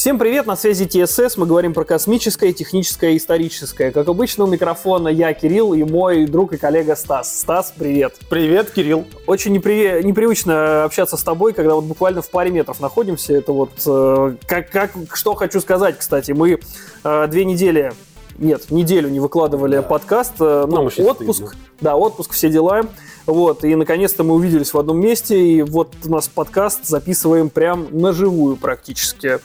[0.00, 1.36] Всем привет, на связи ТСС.
[1.36, 3.90] Мы говорим про космическое, техническое и историческое.
[3.90, 7.40] Как обычно, у микрофона я, Кирилл, и мой друг и коллега Стас.
[7.40, 8.14] Стас, привет.
[8.30, 9.04] Привет, Кирилл.
[9.26, 10.02] Очень непри...
[10.02, 13.34] непривычно общаться с тобой, когда вот буквально в паре метров находимся.
[13.34, 16.32] Это вот э, как, как, что хочу сказать, кстати.
[16.32, 16.60] Мы
[17.04, 17.92] э, две недели
[18.38, 19.82] нет, неделю не выкладывали да.
[19.82, 21.64] подкаст, э, ну, отпуск, стыдно.
[21.82, 22.84] да, отпуск, все дела,
[23.26, 27.88] вот, и наконец-то мы увиделись в одном месте, и вот у нас подкаст записываем прям
[27.90, 29.40] на живую практически.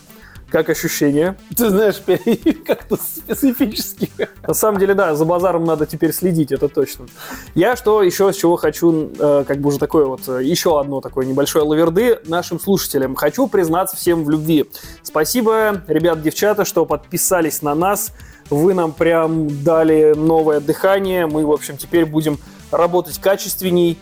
[0.55, 1.36] Как ощущение?
[1.54, 2.02] Ты знаешь,
[2.66, 4.09] как-то специфически.
[4.48, 7.08] На самом деле, да, за базаром надо теперь следить, это точно.
[7.55, 11.02] Я что еще с чего хочу, э, как бы уже такое вот, э, еще одно
[11.02, 13.16] такое небольшое лаверды нашим слушателям.
[13.16, 14.63] Хочу признаться всем в любви.
[15.04, 18.13] Спасибо, ребят, девчата, что подписались на нас.
[18.49, 21.27] Вы нам прям дали новое дыхание.
[21.27, 22.40] Мы, в общем, теперь будем
[22.72, 23.99] работать качественней,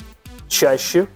[0.50, 1.08] чаще.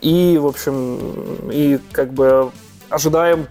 [0.00, 2.52] И, в общем, и как бы
[2.90, 3.48] ожидаем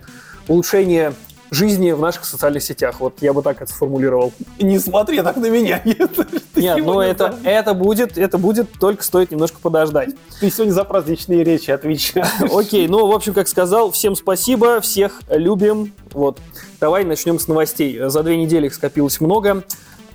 [0.50, 1.14] улучшение
[1.52, 3.00] жизни в наших социальных сетях.
[3.00, 4.34] Вот я бы так это сформулировал.
[4.60, 5.82] Не смотри так на меня.
[5.86, 6.12] Нет,
[6.56, 10.12] Нет ну это, это, будет, это будет, только стоит немножко подождать.
[10.40, 12.28] Ты сегодня за праздничные речи отвечаешь.
[12.54, 15.94] Окей, ну, в общем, как сказал, всем спасибо, всех любим.
[16.12, 16.40] Вот.
[16.80, 18.00] Давай начнем с новостей.
[18.10, 19.64] За две недели их скопилось много.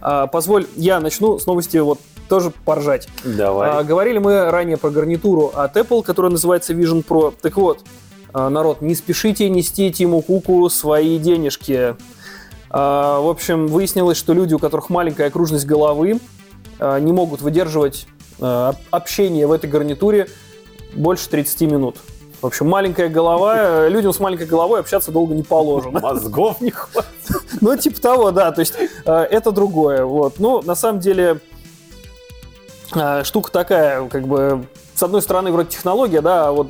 [0.01, 1.99] А, позволь, я начну с новости вот
[2.29, 3.09] тоже поржать.
[3.25, 3.71] Давай.
[3.71, 7.35] А, говорили мы ранее про гарнитуру от Apple, которая называется Vision Pro.
[7.41, 7.81] Так вот,
[8.35, 11.97] народ, не спешите нести Тиму Куку свои денежки.
[12.77, 16.19] А, в общем, выяснилось, что люди, у которых маленькая окружность головы,
[16.81, 18.07] а, не могут выдерживать
[18.91, 20.27] общение в этой гарнитуре
[20.93, 21.99] больше 30 минут.
[22.43, 26.01] В общем, маленькая голова, людям с маленькой головой общаться долго не положено.
[26.03, 27.09] Мозгов не хватит.
[27.61, 30.05] Ну, типа того, да, то есть это другое.
[30.05, 30.41] Вот.
[30.41, 31.39] Ну, на самом деле,
[33.23, 36.69] штука такая, как бы с одной стороны, вроде технология, да, а вот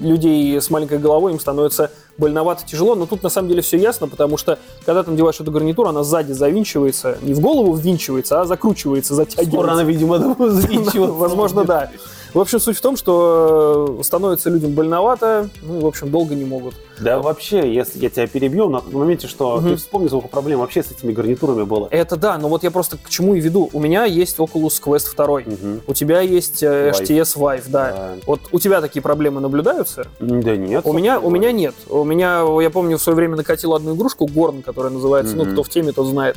[0.00, 4.08] людей с маленькой головой им становится больновато, тяжело, но тут на самом деле все ясно,
[4.08, 8.44] потому что когда ты надеваешь эту гарнитуру, она сзади завинчивается, не в голову ввинчивается, а
[8.46, 9.50] закручивается, затягивается.
[9.50, 10.98] Скоро она, видимо, завинчивается.
[11.12, 11.90] Возможно, да.
[12.36, 16.74] В общем, суть в том, что становится людям больновато, ну, в общем, долго не могут.
[17.00, 19.70] Да, вообще, если я тебя перебью, на моменте, что угу.
[19.70, 21.88] ты вспомни, сколько проблем вообще с этими гарнитурами было.
[21.90, 23.70] Это да, но вот я просто к чему и веду.
[23.72, 25.46] У меня есть Oculus Quest 2, угу.
[25.86, 27.92] у тебя есть э, HTS Vive, да.
[27.92, 28.14] да.
[28.26, 30.06] Вот у тебя такие проблемы наблюдаются?
[30.20, 30.84] Да нет.
[30.84, 31.74] У меня, у меня нет.
[31.88, 35.46] У меня, я помню, в свое время накатил одну игрушку, Горн, которая называется, угу.
[35.46, 36.36] ну, кто в теме, тот знает.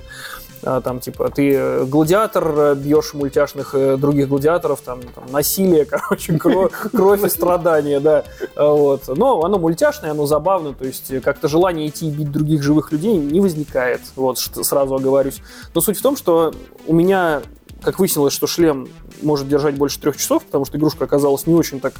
[0.63, 5.85] А, там, типа, ты э, гладиатор, э, бьешь мультяшных э, других гладиаторов, там, там насилие,
[5.89, 8.25] короче, кровь, и страдания, да,
[8.55, 9.03] а, вот.
[9.07, 13.15] Но оно мультяшное, оно забавно, то есть как-то желание идти и бить других живых людей
[13.17, 15.41] не возникает, вот, сразу оговорюсь.
[15.73, 16.53] Но суть в том, что
[16.87, 17.41] у меня
[17.81, 18.89] как выяснилось, что шлем
[19.21, 21.93] может держать больше трех часов, потому что игрушка оказалась не очень так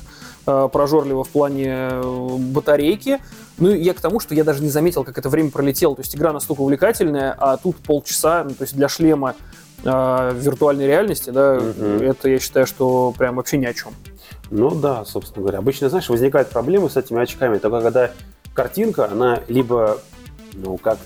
[0.50, 2.02] Э, прожорливо в плане
[2.54, 3.20] батарейки.
[3.60, 5.96] Ну, я к тому, что я даже не заметил, как это время пролетело.
[5.96, 9.36] То есть игра настолько увлекательная, а тут полчаса, ну, то есть для шлема
[9.84, 12.04] э, виртуальной реальности, да, угу.
[12.04, 13.94] это я считаю, что прям вообще ни о чем.
[14.50, 15.60] Ну да, собственно говоря.
[15.60, 18.12] Обычно, знаешь, возникают проблемы с этими очками, только когда
[18.54, 20.00] картинка, она либо,
[20.54, 20.98] ну, как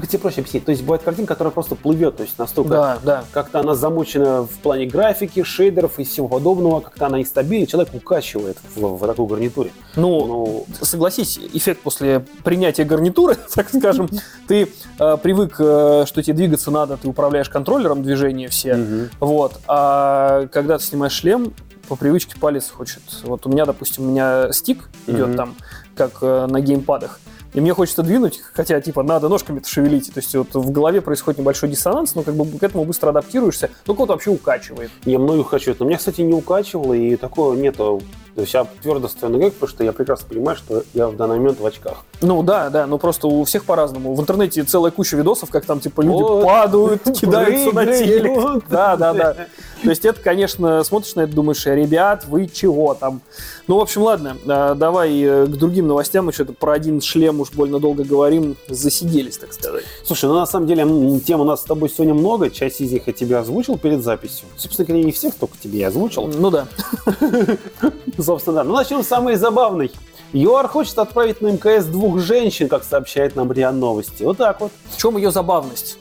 [0.00, 0.64] как тебе проще объяснить?
[0.66, 3.24] То есть бывает картинка, которая просто плывет, то есть настолько да, да.
[3.32, 8.58] как-то она замучена в плане графики, шейдеров и всего подобного, как-то она нестабильна, человек укачивает
[8.74, 9.72] в, в такой гарнитуре.
[9.96, 14.10] Ну, ну, согласись, эффект после принятия гарнитуры, так скажем,
[14.46, 14.68] ты
[14.98, 19.08] э, привык, э, что тебе двигаться надо, ты управляешь контроллером движения все, угу.
[19.20, 21.54] вот, а когда ты снимаешь шлем,
[21.88, 23.02] по привычке палец хочет.
[23.22, 25.36] Вот у меня, допустим, у меня стик идет угу.
[25.36, 25.54] там,
[25.94, 27.20] как э, на геймпадах
[27.56, 30.12] и мне хочется двинуть, хотя, типа, надо ножками-то шевелить.
[30.12, 33.70] То есть вот в голове происходит небольшой диссонанс, но как бы к этому быстро адаптируешься.
[33.86, 34.90] Ну, кого-то вообще укачивает.
[35.06, 35.80] Я многих укачивает.
[35.80, 38.02] Но меня, кстати, не укачивало, и такого нету.
[38.34, 41.38] То есть я твердо стою на потому что я прекрасно понимаю, что я в данный
[41.38, 42.04] момент в очках.
[42.20, 44.14] Ну да, да, но просто у всех по-разному.
[44.14, 46.44] В интернете целая куча видосов, как там типа люди вот.
[46.44, 48.64] падают, кидаются на телек.
[48.68, 49.36] Да, да, да.
[49.86, 53.20] То есть это, конечно, смотришь на это, думаешь, ребят, вы чего там?
[53.68, 56.26] Ну, в общем, ладно, а, давай э, к другим новостям.
[56.26, 58.56] Мы что-то про один шлем уж больно долго говорим.
[58.66, 59.84] Засиделись, так сказать.
[60.02, 62.50] Слушай, ну на самом деле тем у нас с тобой сегодня много.
[62.50, 64.48] Часть из них я тебе озвучил перед записью.
[64.56, 66.26] Собственно говоря, не всех только тебе я озвучил.
[66.26, 66.66] Ну да.
[68.18, 68.64] Собственно, да.
[68.64, 69.92] Ну, начнем с самой забавной.
[70.32, 74.24] ЮАР хочет отправить на МКС двух женщин, как сообщает нам РИА Новости.
[74.24, 74.72] Вот так вот.
[74.90, 75.98] В чем ее забавность?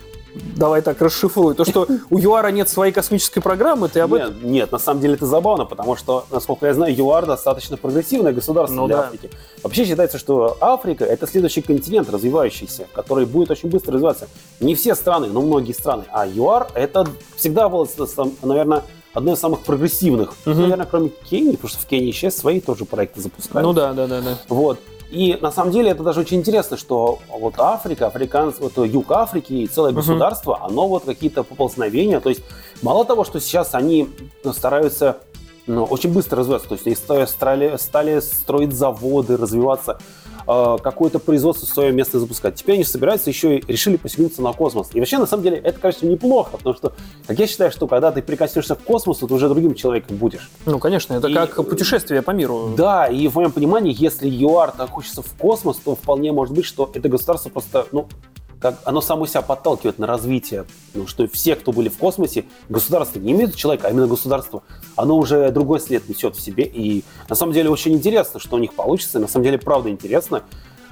[0.55, 1.55] Давай так расшифруй.
[1.55, 4.33] То, что у ЮАРа нет своей космической программы, ты об этом?
[4.35, 8.33] Нет, нет, на самом деле это забавно, потому что, насколько я знаю, ЮАР достаточно прогрессивное
[8.33, 9.03] государство ну, для да.
[9.03, 9.29] Африки.
[9.63, 14.27] Вообще считается, что Африка– это следующий континент развивающийся, который будет очень быстро развиваться.
[14.59, 16.03] Не все страны, но многие страны.
[16.11, 17.87] А ЮАР– это всегда было,
[18.41, 18.83] наверное,
[19.13, 20.33] одно из самых прогрессивных.
[20.45, 20.55] Угу.
[20.55, 23.65] Наверное, кроме Кении, потому что в Кении сейчас свои тоже проекты запускают.
[23.65, 24.37] Ну да, да, да, да.
[24.49, 24.79] Вот.
[25.15, 29.53] И на самом деле это даже очень интересно, что вот Африка, африканцы, вот юг Африки
[29.53, 29.95] и целое uh-huh.
[29.95, 32.19] государство, оно вот какие-то поползновения.
[32.19, 32.41] То есть
[32.81, 34.09] мало того, что сейчас они
[34.51, 35.19] стараются
[35.67, 36.95] ну, очень быстро развиваться, то есть они
[37.25, 39.99] стали, стали строить заводы, развиваться,
[40.47, 42.55] э, какое-то производство свое место запускать.
[42.55, 44.89] Теперь они собираются еще и решили поселиться на космос.
[44.93, 46.93] И вообще, на самом деле, это, конечно, неплохо, потому что,
[47.27, 50.49] как я считаю, что когда ты прикоснешься к космосу, ты уже другим человеком будешь.
[50.65, 52.73] Ну, конечно, это и, как путешествие по миру.
[52.77, 56.89] Да, и в моем понимании, если ЮАР хочется в космос, то вполне может быть, что
[56.93, 58.07] это государство просто, ну,
[58.65, 60.65] как оно само себя подталкивает на развитие,
[60.95, 64.63] ну, что все, кто были в космосе, государство не имеет человека, а именно государство,
[64.95, 66.63] оно уже другой след несет в себе.
[66.63, 69.19] И на самом деле очень интересно, что у них получится.
[69.19, 70.41] На самом деле, правда интересно.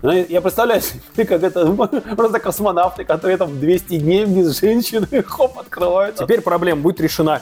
[0.04, 1.66] Ну, я представляю себе, как это
[2.18, 6.18] просто космонавты, которые там 200 дней без женщины, хоп, открывают.
[6.18, 7.42] Теперь проблема будет решена.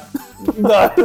[0.58, 0.94] Да.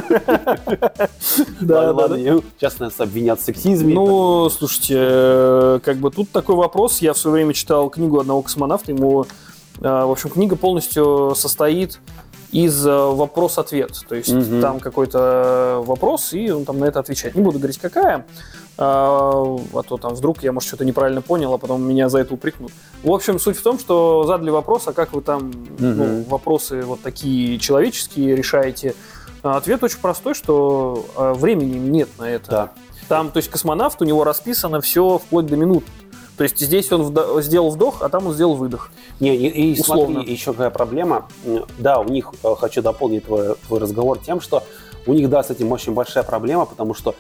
[1.61, 2.17] Да, ладно,
[2.58, 3.94] сейчас нас обвинят в сексизме.
[3.94, 7.00] Ну, слушайте, э, как бы тут такой вопрос.
[7.00, 9.25] Я в свое время читал книгу одного космонавта, ему, э,
[9.81, 12.00] в общем, книга полностью состоит
[12.52, 13.93] из э, вопрос-ответ.
[14.09, 14.61] То есть угу.
[14.61, 17.35] там какой-то вопрос, и он там на это отвечает.
[17.35, 18.25] Не буду говорить, какая,
[18.78, 22.34] а, а то там вдруг я, может, что-то неправильно понял, а потом меня за это
[22.34, 22.73] упрекнут.
[23.02, 25.55] В общем, суть в том, что задали вопрос, а как вы там угу.
[25.78, 28.94] ну, вопросы вот такие человеческие решаете.
[29.43, 32.50] А ответ очень простой, что а, времени нет на это.
[32.50, 32.73] Да.
[33.08, 35.84] Там, то есть космонавт, у него расписано все вплоть до минут.
[36.37, 38.90] То есть здесь он вдох, сделал вдох, а там он сделал выдох.
[39.20, 40.17] Не, и, и Условно.
[40.17, 41.28] смотри, еще какая проблема.
[41.78, 44.62] Да, у них, э, хочу дополнить твой, твой разговор тем, что
[45.06, 47.14] у них, да, с этим очень большая проблема, потому что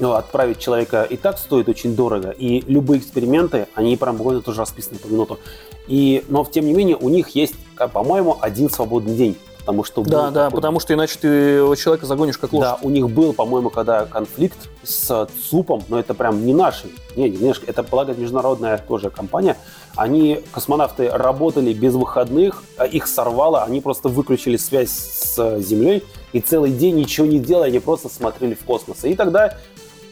[0.00, 4.98] отправить человека и так стоит очень дорого, и любые эксперименты, они прям буквально тоже расписаны
[4.98, 5.38] по минуту.
[5.86, 7.54] И, но, тем не менее, у них есть,
[7.92, 9.36] по-моему, один свободный день.
[9.62, 10.56] Потому что да, да, такой...
[10.56, 11.28] потому что иначе ты
[11.76, 12.70] человека загонишь как лошадь.
[12.70, 17.30] Да, у них был, по-моему, когда конфликт с ЦУПом, но это прям не наши, не,
[17.30, 19.56] не, это, благо, международная тоже компания.
[19.94, 26.02] Они, космонавты, работали без выходных, а их сорвало, они просто выключили связь с Землей
[26.32, 29.04] и целый день ничего не делали, они просто смотрели в космос.
[29.04, 29.58] И тогда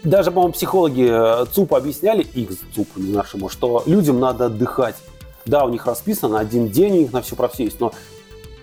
[0.02, 4.96] даже, по-моему, психологи э, ЦУПа объясняли, их ЦУПу, не нашему, что людям надо отдыхать.
[5.46, 7.92] Да, у них расписано один день, у них на все про все есть, но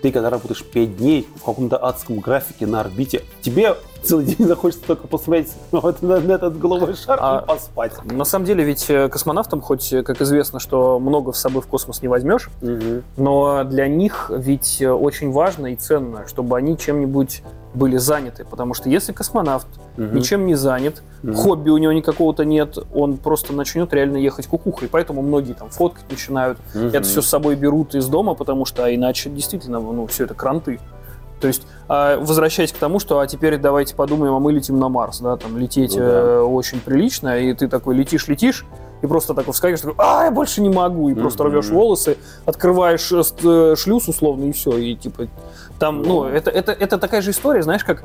[0.02, 4.84] ты когда работаешь 5 дней в каком-то адском графике на орбите, тебе целый день захочется
[4.86, 7.92] только посмотреть вот на, на этот голубой шар а, и поспать.
[8.04, 11.66] На самом деле ведь э, космонавтам, хоть, э, как известно, что много с собой в
[11.66, 13.02] космос не возьмешь, угу.
[13.16, 17.42] но для них ведь очень важно и ценно, чтобы они чем-нибудь
[17.78, 18.44] были заняты.
[18.44, 19.66] Потому что если космонавт
[19.96, 20.04] угу.
[20.04, 21.34] ничем не занят, угу.
[21.34, 24.88] хобби у него никакого-то нет, он просто начнет реально ехать кукухой.
[24.88, 26.86] Поэтому многие там фоткать начинают, угу.
[26.86, 30.34] это все с собой берут из дома, потому что а иначе действительно ну, все это
[30.34, 30.80] кранты.
[31.40, 34.88] То есть, а, возвращаясь к тому, что а теперь давайте подумаем, а мы летим на
[34.88, 36.06] Марс, да, там лететь ну, да.
[36.06, 38.64] э, очень прилично, и ты такой летишь, летишь,
[39.02, 41.20] и просто такой вскакиваешь, такой, а, я больше не могу, и mm-hmm.
[41.20, 45.28] просто рвешь волосы, открываешь э, э, шлюз условно, и все, и типа
[45.78, 48.02] там, ну, это, это, это такая же история, знаешь, как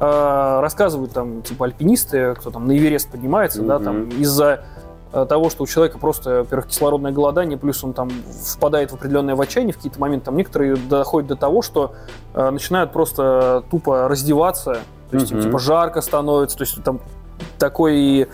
[0.00, 3.66] э, рассказывают там, типа, альпинисты, кто там на Эверест поднимается, mm-hmm.
[3.66, 4.64] да, там, из-за
[5.10, 9.40] того, что у человека просто, во-первых, кислородное голодание, плюс он там впадает в определенное в
[9.40, 11.94] отчаяние в какие-то моменты, там некоторые доходят до того, что
[12.34, 14.78] э, начинают просто тупо раздеваться,
[15.10, 15.42] то есть, mm-hmm.
[15.42, 17.00] типа, жарко становится, то есть там
[17.58, 18.28] такой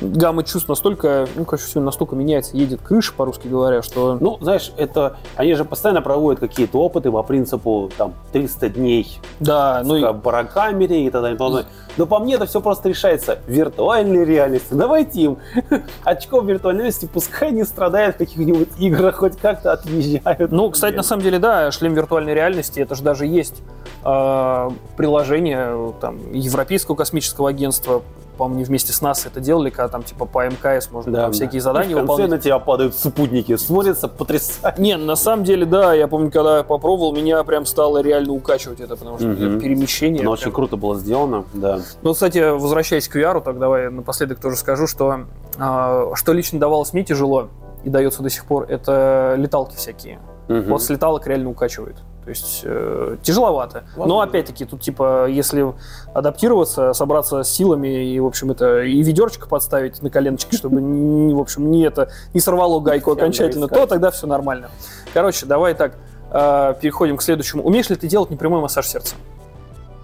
[0.00, 4.18] гамма чувств настолько, ну, короче, все настолько меняется, едет крыша, по-русски говоря, что...
[4.20, 9.82] Ну, знаешь, это, они же постоянно проводят какие-то опыты по принципу, там, 300 дней да,
[9.84, 11.62] ну в барокамере и так далее.
[11.62, 11.64] И...
[11.96, 14.76] Но по мне это все просто решается виртуальной реальностью.
[14.76, 15.38] Давайте им
[16.04, 20.52] очков виртуальной реальности, пускай не страдают в каких-нибудь играх, хоть как-то отъезжают.
[20.52, 23.62] Ну, кстати, на самом деле, да, шлем виртуальной реальности, это же даже есть
[24.04, 28.02] э, приложение там, Европейского космического агентства,
[28.40, 31.32] по-моему, не вместе с нас это делали, когда там типа по МКС можно да, там,
[31.32, 32.04] всякие задания выполнять.
[32.04, 32.30] в конце выполнять.
[32.30, 34.80] на тебя падают спутники, смотрится потрясающе.
[34.80, 38.80] Не, на самом деле, да, я помню, когда я попробовал, меня прям стало реально укачивать
[38.80, 39.60] это, потому что угу.
[39.60, 40.22] перемещение.
[40.22, 40.42] Но прям...
[40.42, 41.80] очень круто было сделано, да.
[42.02, 45.26] Ну, кстати, возвращаясь к VR, так давай напоследок тоже скажу, что,
[45.58, 47.48] э, что лично давалось мне тяжело
[47.84, 50.20] и дается до сих пор, это леталки всякие.
[50.48, 50.62] Угу.
[50.68, 51.96] Вот с леталок реально укачивает.
[52.24, 53.84] То есть э, тяжеловато.
[53.96, 54.14] Ладно.
[54.14, 55.72] Но опять-таки тут типа, если
[56.12, 61.34] адаптироваться, собраться с силами и, в общем, это и ведерчик подставить на коленочке, чтобы, не,
[61.34, 64.70] в общем, не это не сорвало гайку окончательно, то тогда все нормально.
[65.14, 65.94] Короче, давай так
[66.30, 67.62] э, переходим к следующему.
[67.62, 69.14] Умеешь ли ты делать непрямой массаж сердца?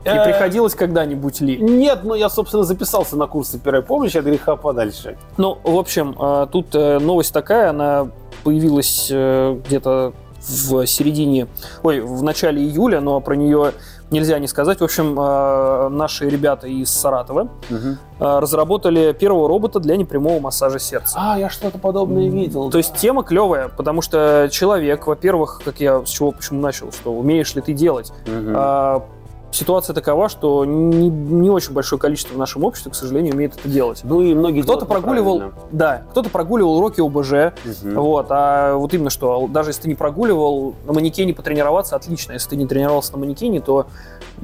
[0.04, 1.58] И э, приходилось когда-нибудь ли?
[1.58, 5.18] Нет, но я, собственно, записался на курсы первой помощи от греха подальше.
[5.36, 8.08] Ну, в общем, э, тут новость такая, она
[8.42, 10.14] появилась где-то
[10.48, 11.48] в середине,
[11.82, 13.72] ой, в начале июля, но про нее
[14.10, 14.80] нельзя не сказать.
[14.80, 17.96] В общем, э, наши ребята из Саратова угу.
[18.20, 21.18] разработали первого робота для непрямого массажа сердца.
[21.20, 22.70] А, я что-то подобное видел.
[22.70, 27.12] То есть тема клевая, потому что человек, во-первых, как я с чего почему начал, что
[27.12, 29.06] умеешь ли ты делать, угу
[29.50, 33.68] ситуация такова, что не, не очень большое количество в нашем обществе, к сожалению, умеет это
[33.68, 34.00] делать.
[34.04, 38.00] Ну и многие кто-то прогуливал, да, кто-то прогуливал уроки ОБЖ, угу.
[38.00, 42.50] вот, а вот именно что, даже если ты не прогуливал, на манекене потренироваться отлично, если
[42.50, 43.86] ты не тренировался на манекене, то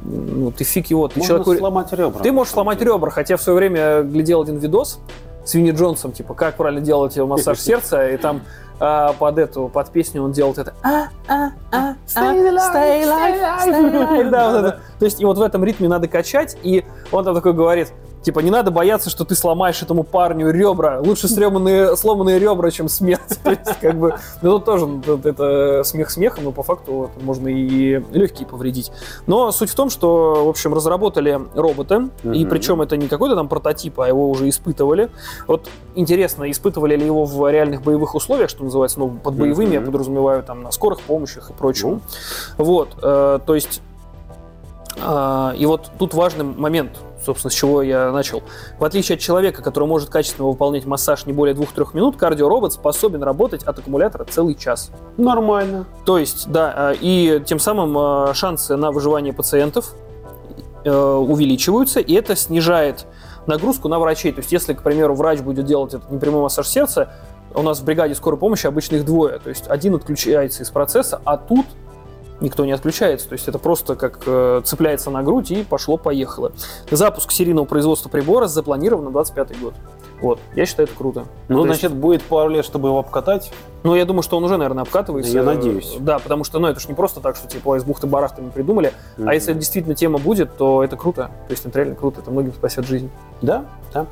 [0.05, 1.59] ну, ты фиг его, ты Можно человеку...
[1.59, 2.23] сломать ребра.
[2.23, 4.99] Ты можешь сломать ребра, хотя в свое время глядел один видос
[5.45, 8.43] с Винни Джонсом, типа, как правильно делать массаж сердца, и там
[8.81, 13.67] а, под эту, под песню он делает это а, а, а, stay alive, stay alive,
[13.67, 14.29] stay alive.
[14.31, 14.81] Да, вот это.
[14.99, 18.41] То есть и вот в этом ритме надо качать, и он там такой говорит, Типа,
[18.41, 21.01] не надо бояться, что ты сломаешь этому парню ребра.
[21.01, 23.21] Лучше сломанные, сломанные ребра, чем смерть.
[23.43, 24.89] То есть, как бы, ну, тут тоже
[25.25, 28.93] это смех смехом, но по факту это можно и легкие повредить.
[29.27, 32.37] Но суть в том, что, в общем, разработали робота, mm-hmm.
[32.37, 35.11] и причем это не какой-то там прототип, а его уже испытывали.
[35.49, 39.81] Вот интересно, испытывали ли его в реальных боевых условиях, что называется, ну, под боевыми, mm-hmm.
[39.81, 41.89] я подразумеваю, там, на скорых помощях и прочем.
[41.89, 42.01] Mm-hmm.
[42.59, 43.83] Вот, э, то есть,
[44.97, 46.93] э, и вот тут важный момент–
[47.25, 48.43] собственно, с чего я начал.
[48.79, 53.23] В отличие от человека, который может качественно выполнять массаж не более 2-3 минут, кардиоробот способен
[53.23, 54.91] работать от аккумулятора целый час.
[55.17, 55.87] Нормально.
[56.05, 59.95] То есть, да, а, и тем самым а, шансы на выживание пациентов
[60.85, 63.07] э, увеличиваются, и это снижает
[63.47, 64.33] нагрузку на врачей.
[64.33, 67.13] То есть, если, к примеру, врач будет делать этот непрямой массаж сердца,
[67.55, 69.39] у нас в бригаде скорой помощи обычно их двое.
[69.39, 71.67] То есть один отключается из процесса, а тут
[72.43, 73.29] никто не отключается.
[73.29, 76.53] То есть это просто как э, цепляется на грудь и пошло-поехало.
[76.91, 79.75] Запуск серийного производства прибора запланирован на 25 год.
[80.21, 81.25] Вот, я считаю, это круто.
[81.49, 81.95] Ну, То значит, есть...
[81.97, 83.53] будет пару лет, чтобы его обкатать?
[83.83, 85.33] Ну, я думаю, что он уже, наверное, обкатывается.
[85.33, 85.97] Я надеюсь.
[85.99, 88.93] Да, потому что, ну, это же не просто так, что, типа, из бухты-барахты мы придумали.
[89.17, 89.29] Mm-hmm.
[89.29, 91.31] А если действительно тема будет, то это круто.
[91.49, 93.11] То есть это реально круто, это многим спасет жизнь.
[93.41, 94.07] Да, да.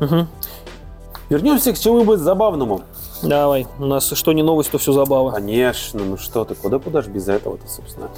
[0.00, 0.26] Угу.
[1.30, 2.82] Вернемся к чему-нибудь забавному.
[3.22, 5.32] Давай, у нас что не новость, то все забава.
[5.32, 8.08] Конечно, ну что ты, куда куда же без этого-то, собственно.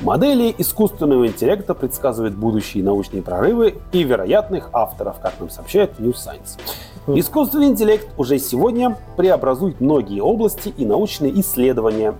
[0.00, 6.58] Модели искусственного интеллекта предсказывают будущие научные прорывы и вероятных авторов, как нам сообщает New Science.
[7.06, 12.14] Искусственный интеллект уже сегодня преобразует многие области и научные исследования,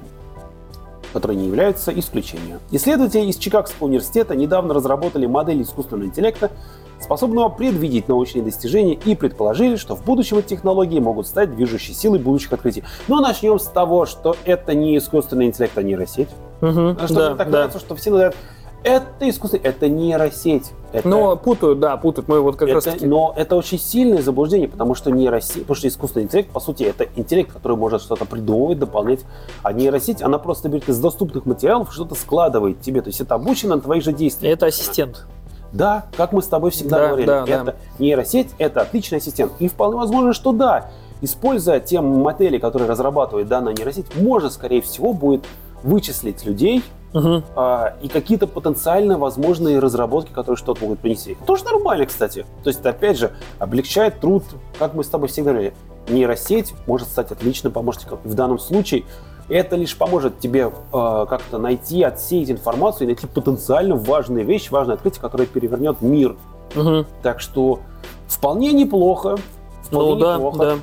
[1.12, 2.60] которые не являются исключением.
[2.70, 6.50] Исследователи из Чикагского университета недавно разработали модель искусственного интеллекта,
[7.00, 12.18] способного предвидеть научные достижения и предположили, что в будущем эти технологии могут стать движущей силой
[12.18, 12.84] будущих открытий.
[13.08, 16.28] Но начнем с того, что это не искусственный интеллект, а нейросеть.
[16.60, 17.58] Угу, что да, так да.
[17.58, 18.36] кажется, что все говорят,
[18.82, 20.72] это искусство, это нейросеть.
[20.92, 21.06] Это...
[21.06, 22.28] Но путают, да, путают.
[22.28, 23.06] Мы вот как это, раз таки...
[23.06, 27.06] Но это очень сильное заблуждение, потому что нейросеть, потому что искусственный интеллект, по сути, это
[27.14, 29.20] интеллект, который может что-то придумывать, дополнять.
[29.62, 33.02] А нейросеть, она просто берет из доступных материалов что-то складывает тебе.
[33.02, 34.54] То есть это обучено на твоих же действиях.
[34.54, 35.26] Это ассистент.
[35.72, 37.74] Да, как мы с тобой всегда да, говорили, да, это да.
[37.98, 39.52] нейросеть, это отличный ассистент.
[39.58, 45.12] И вполне возможно, что да, используя те модели, которые разрабатывает данная нейросеть, можно, скорее всего,
[45.12, 45.44] будет
[45.82, 47.42] вычислить людей угу.
[47.56, 51.36] а, и какие-то потенциально возможные разработки, которые что-то могут принести.
[51.46, 52.46] Тоже нормально, кстати.
[52.62, 54.44] То есть, это, опять же, облегчает труд,
[54.78, 55.74] как мы с тобой всегда говорили.
[56.08, 58.18] Нейросеть может стать отличным помощником.
[58.24, 59.04] И в данном случае
[59.50, 64.94] это лишь поможет тебе э, как-то найти, отсеять информацию и найти потенциально важные вещи, важное
[64.94, 66.36] открытие, которое перевернет мир.
[66.76, 67.06] Угу.
[67.22, 67.80] Так что
[68.28, 69.36] вполне неплохо.
[69.82, 70.58] Вполне ну, неплохо.
[70.58, 70.80] Да, да.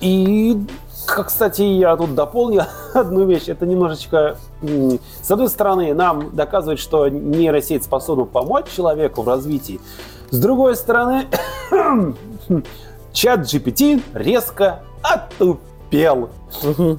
[0.00, 0.56] И,
[1.06, 3.48] кстати, я тут дополню одну вещь.
[3.48, 4.38] Это немножечко...
[5.22, 9.78] С одной стороны, нам доказывает, что нейросеть способна помочь человеку в развитии.
[10.30, 11.26] С другой стороны,
[13.12, 16.30] чат GPT резко отупил пел.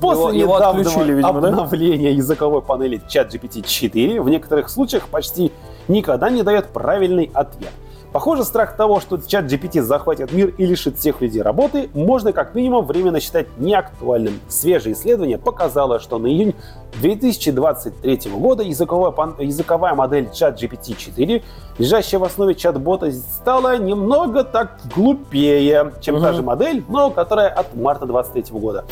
[0.01, 2.15] После его, недавнего отключили, видимо, обновления да?
[2.17, 5.51] языковой панели ChatGPT 4 в некоторых случаях почти
[5.87, 7.71] никогда не дает правильный ответ.
[8.13, 12.55] Похоже, страх того, что чат GPT захватит мир и лишит всех людей работы, можно как
[12.55, 14.39] минимум временно считать неактуальным.
[14.47, 16.55] Свежее исследование показало, что на июнь
[17.01, 21.43] 2023 года языковая, языковая модель чат GPT-4,
[21.77, 26.23] лежащая в основе чат-бота, стала немного так глупее, чем угу.
[26.23, 28.85] та же модель, но которая от марта 2023 года.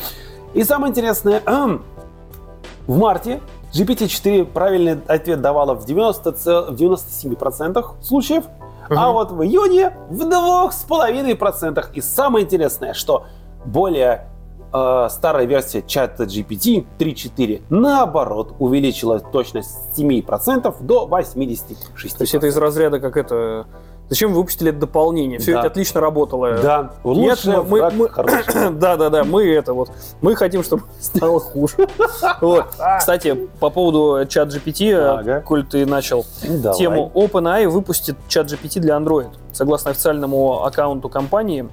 [0.52, 1.42] И самое интересное,
[2.86, 3.40] в марте
[3.72, 8.44] GPT-4 правильный ответ давала в, 90, в 97% случаев,
[8.88, 8.98] Угу.
[8.98, 11.90] А вот в июне в двух с половиной процентах.
[11.94, 13.26] И самое интересное, что
[13.64, 14.28] более
[14.72, 21.76] э, старая версия чата GPT 3.4 наоборот увеличила точность с 7% до 86%.
[22.16, 23.66] То есть это из разряда как это
[24.08, 25.38] Зачем вы выпустили это дополнение?
[25.40, 25.58] Все Да.
[25.60, 26.58] это отлично работало.
[26.62, 28.70] Да, Нет, лучше, мы- враг мы- хороший.
[28.70, 31.88] Да, да, да, мы это вот, мы хотим, чтобы стало хуже.
[32.40, 32.66] Вот.
[32.98, 35.40] Кстати, по поводу чат GPT, Ага.
[35.40, 36.78] коль ты начал Ну, давай.
[36.78, 39.30] тему, OpenAI выпустит чат GPT для Android.
[39.52, 41.68] Согласно официальному аккаунту компании,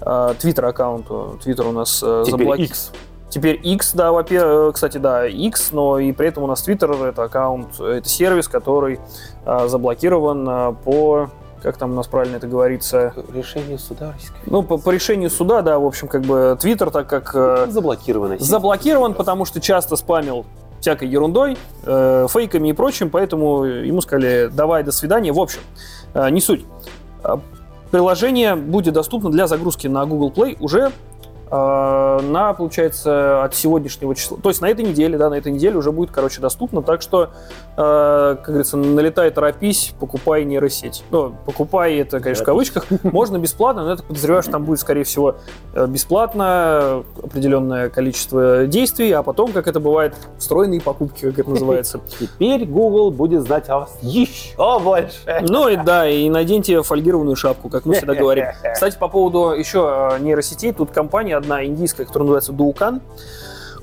[0.00, 2.92] э, Twitter аккаунту, Twitter у нас э, Теперь заблоки- X.
[3.28, 7.24] Теперь X, да, во-первых, кстати, да, X, но и при этом у нас Twitter это
[7.24, 9.00] аккаунт, это сервис, который
[9.46, 11.28] э, заблокирован э, по,
[11.62, 14.40] как там у нас правильно это говорится, Решение суда российского.
[14.46, 18.36] ну, по, по решению суда, да, в общем, как бы Twitter, так как э, Заблокировано.
[18.38, 20.44] заблокирован, потому что часто спамил
[20.80, 25.32] всякой ерундой, э, фейками и прочим, поэтому ему сказали, давай, до свидания.
[25.32, 25.60] В общем,
[26.14, 26.64] э, не суть.
[27.24, 27.36] Э,
[27.90, 30.90] Приложение будет доступно для загрузки на Google Play уже
[31.50, 34.38] э, на, получается, от сегодняшнего числа.
[34.42, 36.80] То есть на этой неделе, да, на этой неделе уже будет, короче, доступно.
[36.82, 37.24] Так что,
[37.71, 41.04] э, как говорится, налетай, торопись, покупай нейросеть.
[41.10, 42.84] Ну, покупай это, конечно, в кавычках.
[43.02, 45.36] Можно бесплатно, но я так подозреваю, что там будет, скорее всего,
[45.74, 52.00] э, бесплатно определенное количество действий, а потом, как это бывает, встроенные покупки, как это называется.
[52.20, 55.16] Теперь Google будет знать о вас еще больше.
[55.40, 58.46] Ну и да, и наденьте фольгированную шапку, как мы всегда говорим.
[58.74, 63.00] Кстати, по поводу еще э, нейросетей, тут компания одна индийская, которая называется Duokan,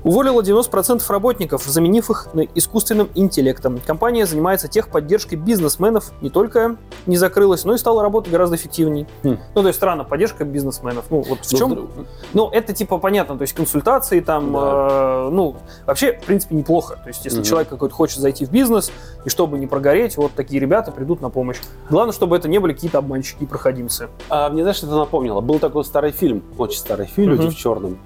[0.04, 3.80] уволила 90% работников, заменив их на искусственным интеллектом.
[3.86, 6.76] Компания занимается техподдержкой бизнесменов, не только
[7.06, 9.06] не закрылась, но и стала работать гораздо эффективнее.
[9.22, 9.38] Хм.
[9.54, 11.04] Ну, то есть странно, поддержка бизнесменов.
[11.10, 11.70] Ну, вот в Ну, чем...
[11.72, 11.90] вдруг-
[12.34, 14.88] Ну, это типа понятно, то есть консультации там, Да.
[14.90, 16.96] э, ну, вообще, в принципе, неплохо.
[17.02, 17.46] То есть, если Мгм.
[17.48, 18.90] человек какой-то хочет зайти в бизнес,
[19.24, 21.58] и чтобы не прогореть, вот такие ребята придут на помощь.
[21.90, 24.08] Главное, чтобы это не были какие-то обманщики и проходимцы.
[24.28, 25.40] А, мне знаешь, это напомнило?
[25.40, 27.42] Был такой старый фильм, очень старый фильм, Мгм.
[27.42, 27.98] «Люди в черном».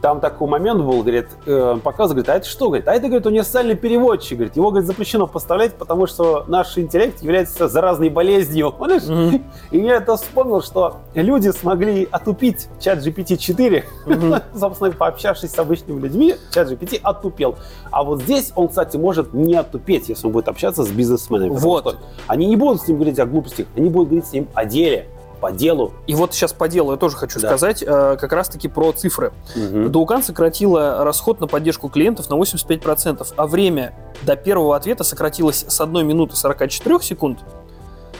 [0.00, 3.26] Там такой момент был, говорит, э, показывает, говорит, а это что, говорит, а это, говорит,
[3.26, 9.02] универсальный переводчик, говорит, его, говорит, запрещено поставлять, потому что наш интеллект является заразной болезнью, понимаешь?
[9.06, 9.44] Мгм.
[9.70, 14.34] И я это вспомнил, что люди смогли отупить чат GPT-4, Мгм.
[14.58, 17.56] собственно, пообщавшись с обычными людьми, чат GPT отупел.
[17.90, 21.50] А вот здесь он, кстати, может не отупеть, если он будет общаться с бизнесменами.
[21.50, 21.98] Вот.
[22.26, 25.08] Они не будут с ним говорить о глупостях, они будут говорить с ним о деле,
[25.40, 25.92] по делу.
[26.06, 27.48] И вот сейчас по делу я тоже хочу Да.
[27.48, 29.32] сказать э, как раз-таки про цифры.
[29.56, 35.80] Дуукан сократила расход на поддержку клиентов на 85%, а время до первого ответа сократилось с
[35.80, 37.38] 1 минуты 44 секунд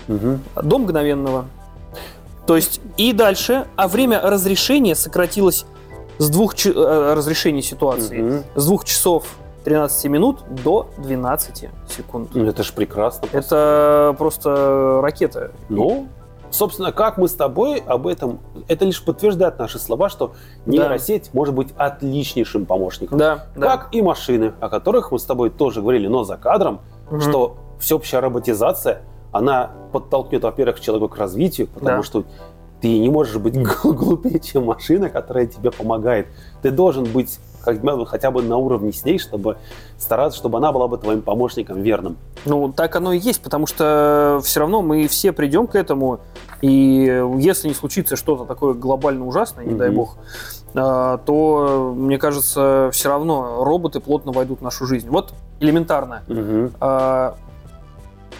[0.08, 0.40] Мгм.
[0.62, 1.44] до мгновенного.
[2.46, 5.66] То есть и дальше, а время разрешения сократилось
[6.18, 8.44] с двух ч- э, разрешений ситуации Мгм.
[8.56, 9.24] с двух часов
[9.64, 12.30] 13 минут до 12 секунд.
[12.34, 13.26] Ну, Это же прекрасно.
[13.30, 15.52] Это просто ракета.
[15.68, 16.08] Ну,
[16.50, 18.40] собственно, как мы с тобой об этом...
[18.68, 20.32] Это лишь подтверждает наши слова, что
[20.66, 23.18] нейросеть может быть отличнейшим помощником.
[23.18, 23.60] Да, да.
[23.76, 27.20] Как и машины, о которых мы с тобой тоже говорили, но за кадром, Мгм.
[27.20, 32.02] что всеобщая роботизация, она подтолкнет, во-первых, человека к развитию, потому Да.
[32.02, 32.24] что
[32.80, 36.26] ты не можешь быть гл- глупее, чем машина, которая тебе помогает.
[36.62, 39.56] Ты должен быть хотя бы на уровне с ней, чтобы
[39.98, 42.16] стараться, чтобы она была бы твоим помощником верным.
[42.44, 46.20] Ну, так оно и есть, потому что все равно мы все придем к этому,
[46.62, 49.96] и если не случится что-то такое глобально ужасное, не дай Мгм.
[49.96, 50.16] бог,
[50.74, 55.08] а, то, мне кажется, все равно роботы плотно войдут в нашу жизнь.
[55.08, 56.22] Вот элементарно.
[56.28, 56.72] Мгм.
[56.80, 57.36] а,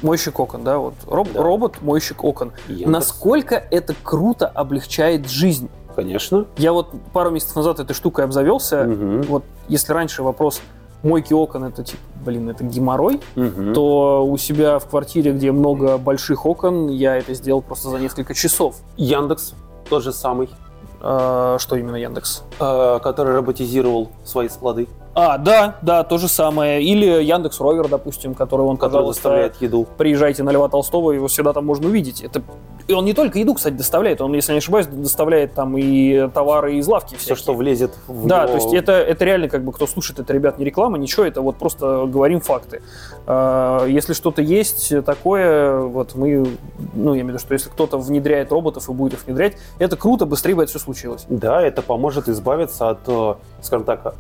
[0.02, 1.42] Мойщик окон, да, вот роб- Да.
[1.42, 2.52] робот мойщик окон.
[2.68, 2.90] Яндекс.
[2.90, 5.68] Насколько это круто облегчает жизнь.
[6.02, 6.46] Конечно.
[6.56, 8.84] Я вот пару месяцев назад этой штукой обзавелся.
[8.84, 9.22] Мгм.
[9.22, 10.60] Вот если раньше вопрос
[11.02, 13.72] мойки окон это типа, блин, это геморрой, Мгм.
[13.74, 18.34] то у себя в квартире, где много больших окон, я это сделал просто за несколько
[18.34, 18.76] часов.
[18.96, 19.54] Яндекс
[19.88, 20.50] тот же самый,
[21.02, 22.42] А, что именно Яндекс?
[22.60, 26.82] э, который роботизировал свои склады, А, да, да, то же самое.
[26.82, 29.86] Или Яндекс Ровер, допустим, который он, который доставляет еду.
[29.96, 32.20] приезжайте на Льва Толстого, его всегда там можно увидеть.
[32.22, 32.42] Это...
[32.90, 36.74] И он не только еду, кстати, доставляет, он, если не ошибаюсь, доставляет там и товары
[36.76, 37.10] из лавки.
[37.14, 37.36] Все, всякие.
[37.36, 40.32] что влезет в Да, его- то есть это, это реально, как бы, кто слушает, это,
[40.32, 42.82] ребят, не реклама, ничего, это вот просто говорим факты.
[43.26, 46.46] А, Если что-то есть такое, вот мы,
[46.94, 49.96] ну, я имею в виду, что если кто-то внедряет роботов и будет их внедрять, это
[49.96, 51.26] круто, быстрее бы это все случилось.
[51.28, 54.14] Да, это поможет избавиться от, э, скажем так,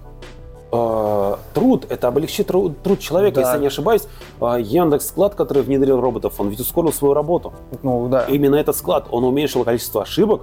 [0.72, 3.36] э, труд, это облегчит тру- труд человека.
[3.36, 3.40] Да.
[3.42, 4.02] Если я не ошибаюсь,
[4.40, 7.52] э, Яндекс склад, который внедрил роботов, он ведь ускорил свою работу.
[7.82, 8.24] Ну, да.
[8.28, 10.42] Именно этот склад, он уменьшил количество ошибок,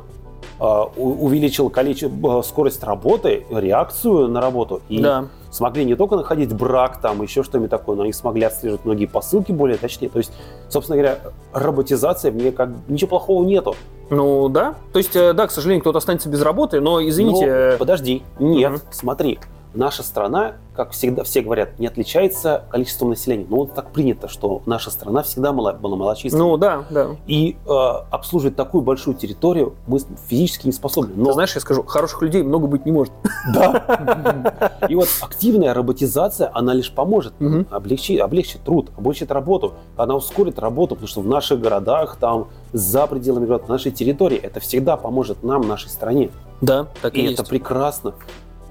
[0.60, 0.64] э,
[0.98, 4.82] увеличил количество, скорость работы, реакцию на работу.
[4.90, 5.28] И Да.
[5.52, 9.52] смогли не только находить брак, там еще что-нибудь такое, но и смогли отслеживать многие посылки
[9.52, 10.10] более точнее.
[10.10, 10.32] То есть,
[10.70, 11.20] собственно говоря,
[11.54, 13.76] роботизация, мне как ничего плохого нету.
[14.10, 14.76] Ну, да.
[14.94, 18.82] То есть, да, к сожалению, кто-то останется без работы, но, извините, э, подожди, нет, Мгм.
[18.92, 19.40] смотри.
[19.78, 23.46] Наша страна, как всегда все говорят, не отличается количеством населения.
[23.50, 26.46] Но вот так принято, что наша страна всегда была, была малочисленной.
[26.46, 27.16] Ну да, да.
[27.26, 31.14] И э, обслуживать такую большую территорию мы физически не способны.
[31.16, 31.26] Но...
[31.26, 33.14] Ты знаешь, я скажу, хороших людей много быть не может.
[33.54, 34.74] Да.
[34.90, 37.34] И вот активная роботизация, она лишь поможет
[37.72, 39.76] облегчить, облегчить труд, облегчить работу.
[39.96, 44.60] Она ускорит работу, потому что в наших городах, там, за пределами города, нашей территории, это
[44.60, 46.30] всегда поможет нам, нашей стране.
[46.62, 48.14] Да, так и, и это прекрасно.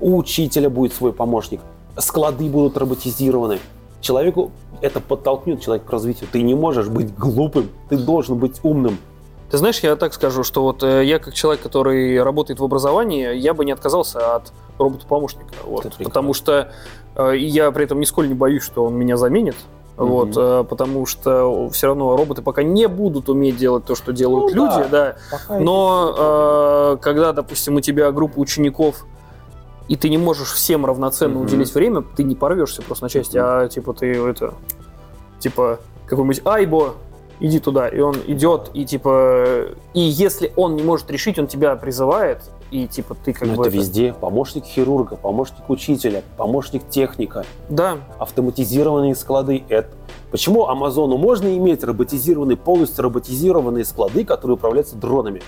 [0.01, 1.61] У учителя будет свой помощник,
[1.99, 3.59] склады будут роботизированы.
[4.01, 6.29] Человеку это подтолкнет человек к развитию.
[6.31, 8.99] Ты не можешь быть глупым, ты должен быть умным.
[9.51, 13.37] Ты знаешь, я так скажу, что вот э, я как человек, который работает в образовании,
[13.37, 15.55] я бы не отказался от робота-помощника.
[15.65, 16.73] Вот, потому что
[17.15, 19.55] э, я при этом нисколько не боюсь, что он меня заменит.
[19.97, 20.05] Mm-hmm.
[20.05, 24.53] Вот, э, потому что все равно роботы пока не будут уметь делать то, что делают
[24.53, 25.17] ну, люди, да.
[25.49, 25.59] да.
[25.59, 29.07] Но э, когда, допустим, у тебя группа учеников
[29.89, 31.45] и ты не можешь всем равноценно mm-hmm.
[31.45, 34.55] уделить время, ты не порвешься просто на части, а типа ты это,
[35.39, 36.95] типа какой-нибудь Айбо,
[37.41, 41.77] иди туда, и он идет, и типа, и если он не может решить, он тебя
[41.77, 43.63] призывает, и типа ты как Но бы...
[43.63, 44.13] Это, это везде.
[44.13, 47.45] Помощник хирурга, помощник учителя, помощник техника.
[47.69, 47.99] Да.
[48.19, 49.65] Автоматизированные склады.
[49.69, 49.89] Это...
[50.31, 55.43] Почему Амазону можно иметь роботизированные, полностью роботизированные склады, которые управляются дронами?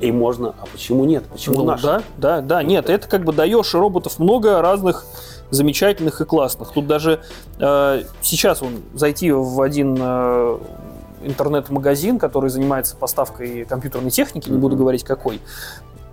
[0.00, 1.24] И можно, а почему нет?
[1.24, 1.82] Почему ну, наши?
[1.82, 5.04] Да, да, да, нет, это как бы даешь роботов много разных
[5.50, 6.72] замечательных и классных.
[6.72, 7.20] Тут даже
[7.58, 10.58] э, сейчас он зайти в один э,
[11.24, 14.52] интернет-магазин, который занимается поставкой компьютерной техники, mm-hmm.
[14.52, 15.40] не буду говорить какой,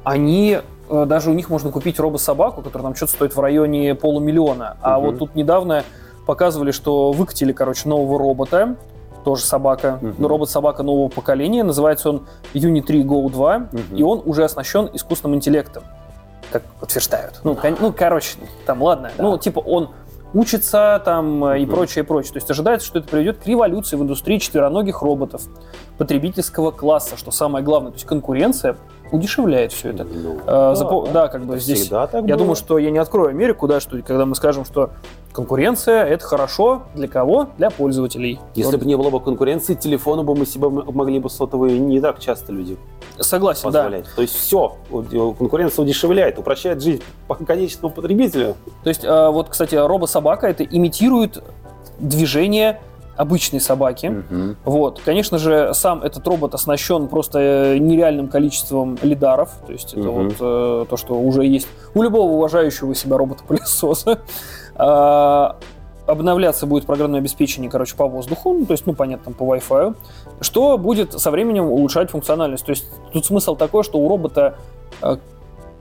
[0.04, 4.64] они э, даже у них можно купить робособаку, которая там что-то стоит в районе полумиллиона.
[4.64, 4.78] Mm-hmm.
[4.82, 5.84] А вот тут недавно
[6.26, 8.78] показывали, что выкатили, короче, нового робота,
[9.26, 10.28] тоже собака, uh-huh.
[10.28, 11.64] робот-собака нового поколения.
[11.64, 13.98] Называется он Uni3 Go 2, uh-huh.
[13.98, 15.84] и он уже оснащен искусственным интеллектом,
[16.52, 17.42] как утверждают.
[17.44, 19.12] Ну, кон- ну короче, там, ладно.
[19.18, 19.24] Да.
[19.24, 19.90] Ну, типа, он
[20.34, 21.60] учится там uh-huh.
[21.60, 22.34] и прочее, прочее.
[22.34, 25.42] То есть ожидается, что это приведет к революции в индустрии четвероногих роботов
[25.98, 27.92] потребительского класса, что самое главное.
[27.92, 28.78] То есть конкуренция
[29.12, 30.04] удешевляет все это.
[30.04, 31.88] Ну, а, да, Запо- да, как бы здесь.
[31.88, 32.38] Так я было.
[32.38, 34.92] думаю, что я не открою Америку, да, что когда мы скажем, что
[35.32, 37.50] конкуренция это хорошо для кого?
[37.58, 38.40] Для пользователей.
[38.56, 38.80] Если вот.
[38.82, 42.52] бы не было бы конкуренции, телефоны бы мы себе могли бы сотовые не так часто
[42.52, 42.78] люди.
[43.20, 44.06] Согласен, позволять.
[44.06, 44.10] да.
[44.16, 48.56] То есть все, конкуренция удешевляет, упрощает жизнь по конечному потребителю.
[48.84, 51.44] То есть, а, вот, кстати, робособака это имитирует
[52.00, 52.80] движение
[53.16, 54.08] обычной собаки.
[54.08, 54.56] Угу.
[54.66, 55.02] Вот.
[55.04, 59.52] Конечно же, сам этот робот оснащен просто э, нереальным количеством лидаров.
[59.66, 60.24] То есть это угу.
[60.24, 64.20] вот э, то, что уже есть у любого уважающего себя робота-пылесоса.
[64.78, 65.56] А,
[66.06, 69.96] обновляться будет программное обеспечение, короче, по воздуху, ну, то есть, ну, понятно, по Wi-Fi,
[70.42, 72.66] что будет со временем улучшать функциональность.
[72.66, 74.58] То есть тут смысл такой, что у робота
[75.02, 75.16] э,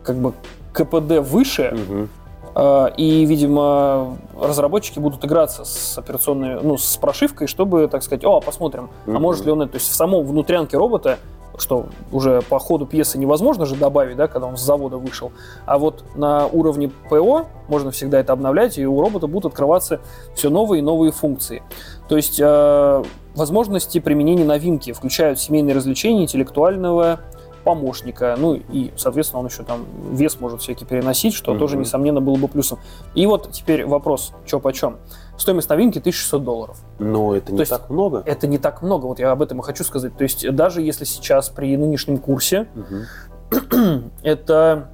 [0.05, 0.33] как бы
[0.73, 2.09] КПД выше, угу
[2.57, 8.91] и, видимо, разработчики будут играться с операционной, ну, с прошивкой, чтобы, так сказать, о, посмотрим,
[9.07, 9.17] mm-hmm.
[9.17, 9.73] а может ли он это.
[9.73, 11.19] То есть в самом внутрянке робота,
[11.59, 15.33] что уже по ходу пьесы невозможно же добавить, да, когда он с завода вышел.
[15.67, 20.01] А вот на уровне ПО можно всегда это обновлять, и у робота будут открываться
[20.35, 21.63] все новые и новые функции.
[22.09, 27.21] То есть э, возможности применения новинки включают семейные развлечения, интеллектуального
[27.65, 31.59] помощника, ну и, соответственно, он еще там вес может всякий переносить, что mm-hmm.
[31.59, 32.79] тоже, несомненно, было бы плюсом.
[33.15, 34.99] И вот теперь вопрос, что почем.
[35.37, 36.79] Стоимость новинки 1600 долларов.
[36.99, 38.23] Но это То не есть, так много.
[38.25, 40.17] Это не так много, вот я об этом и хочу сказать.
[40.17, 44.11] То есть даже если сейчас при нынешнем курсе mm-hmm.
[44.23, 44.91] это,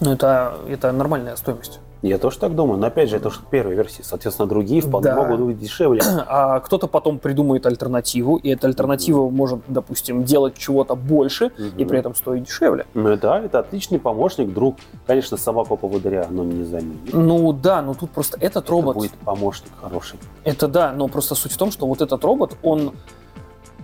[0.00, 1.80] ну, это, это нормальная стоимость.
[2.04, 5.16] Я тоже так думаю, но опять же, это уже первая версия, соответственно, другие вполне да.
[5.16, 6.02] могут быть дешевле.
[6.26, 11.78] А кто-то потом придумает альтернативу, и эта альтернатива mm может, допустим, делать чего-то больше mm
[11.78, 12.84] и при этом стоить дешевле.
[12.92, 14.76] Ну да, это отличный помощник, друг.
[15.06, 17.14] Конечно, собаку поводыря оно не заменит.
[17.14, 18.96] Ну да, но тут просто этот робот...
[18.96, 20.18] Это будет помощник хороший.
[20.44, 22.92] Это да, но просто суть в том, что вот этот робот, он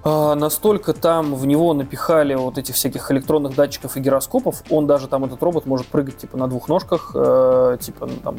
[0.02, 5.24] настолько там в него напихали вот этих всяких электронных датчиков и гироскопов, он даже там,
[5.26, 8.36] этот робот, может прыгать типа на двух ножках, э, типа ну, там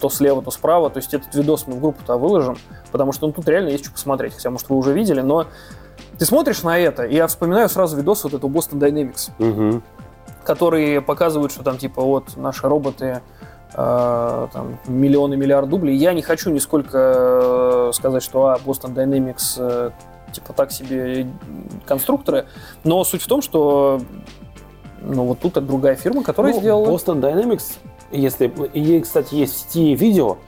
[0.00, 0.88] то слева, то справа.
[0.88, 2.56] То есть этот видос мы в группу-то выложим,
[2.90, 4.34] потому что ну, тут реально есть что посмотреть.
[4.34, 5.46] Хотя, может, вы уже видели, но
[6.18, 9.82] ты смотришь на это, и я вспоминаю сразу видос вот этого Boston Dynamics, угу.
[10.42, 13.20] которые показывают, что там типа вот наши роботы
[13.74, 15.96] э, там, миллионы, миллиард дублей.
[15.96, 19.90] Я не хочу нисколько э, сказать, что а, Boston Dynamics э,
[20.34, 21.26] типа так себе
[21.86, 22.46] конструкторы.
[22.84, 24.00] Но суть в том, что
[25.02, 26.90] ну, вот тут другая фирма, которая ну, сделала...
[26.90, 27.78] Boston Dynamics,
[28.10, 28.52] если...
[28.72, 30.38] И, кстати, есть в сети видео,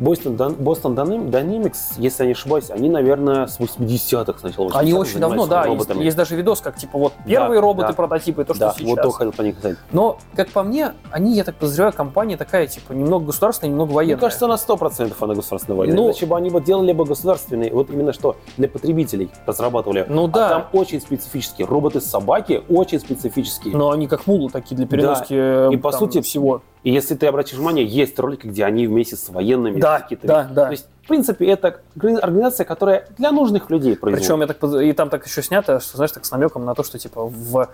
[0.00, 0.94] Boston, Boston
[1.30, 4.70] Dynamics, если я не ошибаюсь, они, наверное, с 80-х сначала.
[4.74, 5.66] Они очень давно, да.
[5.66, 7.94] Есть, есть даже видос, как типа вот первые да, роботы, да.
[7.94, 8.88] прототипы, то, что да, сейчас.
[8.88, 9.76] вот то хотел по них сказать.
[9.92, 14.16] Но, как по мне, они, я так подозреваю, компания такая, типа, немного государственная, немного военная.
[14.16, 15.96] Мне кажется, на 100% она государственная военная.
[15.96, 20.06] Ну, Иначе бы они бы делали бы государственные, вот именно что, для потребителей разрабатывали.
[20.08, 20.46] Ну да.
[20.46, 21.66] А там очень специфические.
[21.66, 23.76] Роботы-собаки очень специфические.
[23.76, 25.68] Но они как мулы такие для переноски да.
[25.70, 26.62] И, по сути, всего.
[26.82, 30.26] И если ты обратишь внимание, есть ролики, где они вместе с военными да, какие-то.
[30.26, 30.64] Да, да.
[30.66, 34.26] То есть, в принципе, это организация, которая для нужных людей производит.
[34.26, 36.82] Причем я так, и там так еще снято, что, знаешь, так с намеком на то,
[36.82, 37.68] что типа в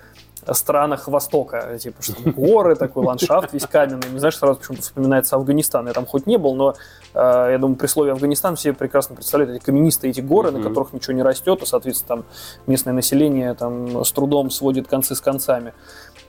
[0.54, 4.08] странах Востока, типа, что горы, такой ландшафт весь каменный.
[4.12, 5.86] Не знаешь, сразу почему-то вспоминается Афганистан.
[5.86, 6.74] Я там хоть не был, но
[7.14, 10.58] э, я думаю, при слове Афганистан все прекрасно представляют эти каменистые эти горы, mm-hmm.
[10.58, 12.24] на которых ничего не растет, и, соответственно, там
[12.66, 15.72] местное население там с трудом сводит концы с концами.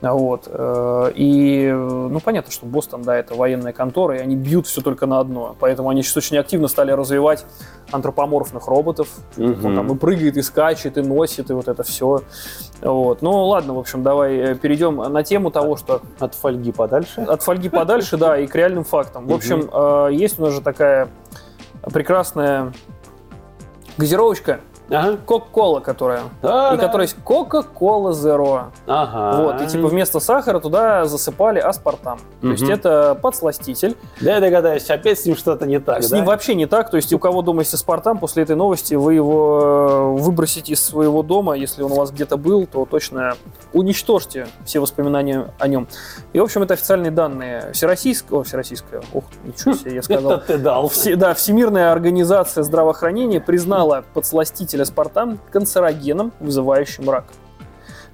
[0.00, 0.44] Вот.
[0.46, 5.06] Э, и, ну, понятно, что Бостон, да, это военная контора, и они бьют все только
[5.06, 5.56] на одно.
[5.58, 7.44] Поэтому они сейчас очень активно стали развивать
[7.90, 9.08] антропоморфных роботов.
[9.36, 9.66] Mm-hmm.
[9.66, 12.22] Он там и прыгает, и скачет, и носит, и вот это все.
[12.80, 13.22] Вот.
[13.22, 16.00] Ну, ладно, в общем, давай э, перейдем на тему того, что...
[16.20, 17.22] От фольги подальше?
[17.22, 19.26] От фольги подальше, да, и к реальным фактам.
[19.26, 21.08] В общем, э, есть у нас же такая
[21.82, 22.72] прекрасная
[23.96, 25.18] газировочка, Ага.
[25.26, 26.22] Кока-кола, которая.
[26.42, 26.86] Да, и да.
[26.86, 28.66] которая есть Кока-кола Zero.
[28.86, 29.42] Ага.
[29.42, 29.60] Вот.
[29.60, 32.18] И типа вместо сахара туда засыпали аспартам.
[32.42, 32.46] Угу.
[32.46, 33.96] То есть это подсластитель.
[34.20, 36.02] Да, я догадаюсь, опять с ним что-то не так.
[36.02, 36.16] С да?
[36.16, 36.90] ним вообще не так.
[36.90, 40.82] То есть у кого дома есть аспартам, после этой новости вы его э, выбросите из
[40.82, 41.54] своего дома.
[41.54, 43.34] Если он у вас где-то был, то точно
[43.72, 45.86] уничтожьте все воспоминания о нем.
[46.32, 50.32] И, в общем, это официальные данные Всероссийского, Всероссийская, ох, ничего себе, я сказал.
[50.32, 50.88] Это ты дал.
[50.88, 57.24] Все, да, Всемирная организация здравоохранения признала подсластитель аспартам канцерогеном, вызывающим рак.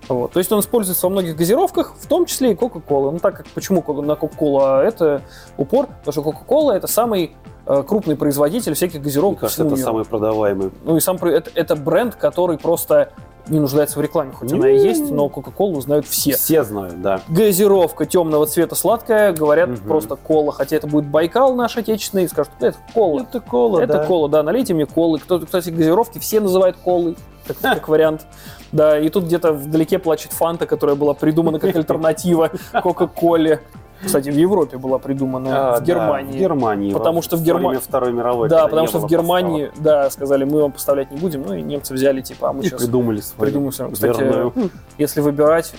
[0.09, 0.33] Вот.
[0.33, 3.11] То есть он используется во многих газировках, в том числе и Кока-Кола.
[3.11, 5.23] Ну так как почему на Кока-Кола это
[5.57, 5.87] упор?
[5.87, 9.37] Потому что Кока-Кола это самый э, крупный производитель всяких газировок.
[9.37, 10.73] Мне кажется, это самый продаваемый.
[10.85, 13.13] Ну и сам это, это бренд, который просто
[13.49, 16.35] не нуждается в рекламе, хоть она и есть, но Кока-Колу знают все.
[16.37, 17.21] Все знают, да.
[17.29, 19.79] Газировка темного цвета сладкая, говорят угу.
[19.87, 23.21] просто кола, хотя это будет Байкал наш отечественный, и скажут, это кола.
[23.21, 24.07] Это кола, Это да.
[24.07, 25.19] кола, да, налейте мне колы.
[25.19, 28.27] Кто-то, кстати, газировки все называют колой, как, как вариант.
[28.73, 33.61] Да, и тут где-то вдалеке плачет Фанта, которая была придумана как альтернатива Кока-Коле.
[34.05, 36.33] Кстати, в Европе была придумана, а, в Германии.
[36.33, 36.93] Да, в Германии.
[36.93, 37.81] Потому что в Германии...
[37.81, 38.49] Второй мировой.
[38.49, 39.85] Да, потому что в Германии, поставок.
[39.85, 41.45] да, сказали, мы вам поставлять не будем.
[41.47, 42.81] Ну и немцы взяли, типа, а мы и сейчас...
[42.83, 43.51] придумали свою.
[43.51, 43.93] Придумали свою.
[43.93, 44.53] Кстати, верную.
[44.99, 45.75] если выбирать,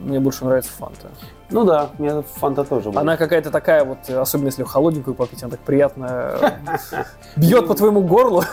[0.00, 1.08] мне больше нравится Фанта.
[1.50, 2.90] Ну да, мне фанта тоже.
[2.90, 2.98] Будет.
[2.98, 6.60] Она какая-то такая вот, особенно если холодненькую попить, она так приятно
[7.36, 8.44] бьет по твоему горлу.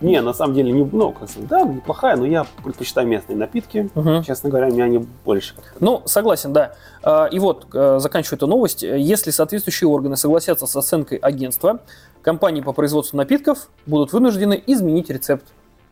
[0.00, 3.88] Не, на самом деле, не, ну, да, неплохая, но я предпочитаю местные напитки.
[4.24, 5.54] Честно говоря, меня они больше.
[5.78, 6.74] Ну, согласен, да.
[7.02, 8.82] А, и вот, э, заканчиваю эту новость.
[8.82, 11.80] Если соответствующие органы согласятся с оценкой агентства,
[12.22, 15.44] компании по производству напитков будут вынуждены изменить рецепт.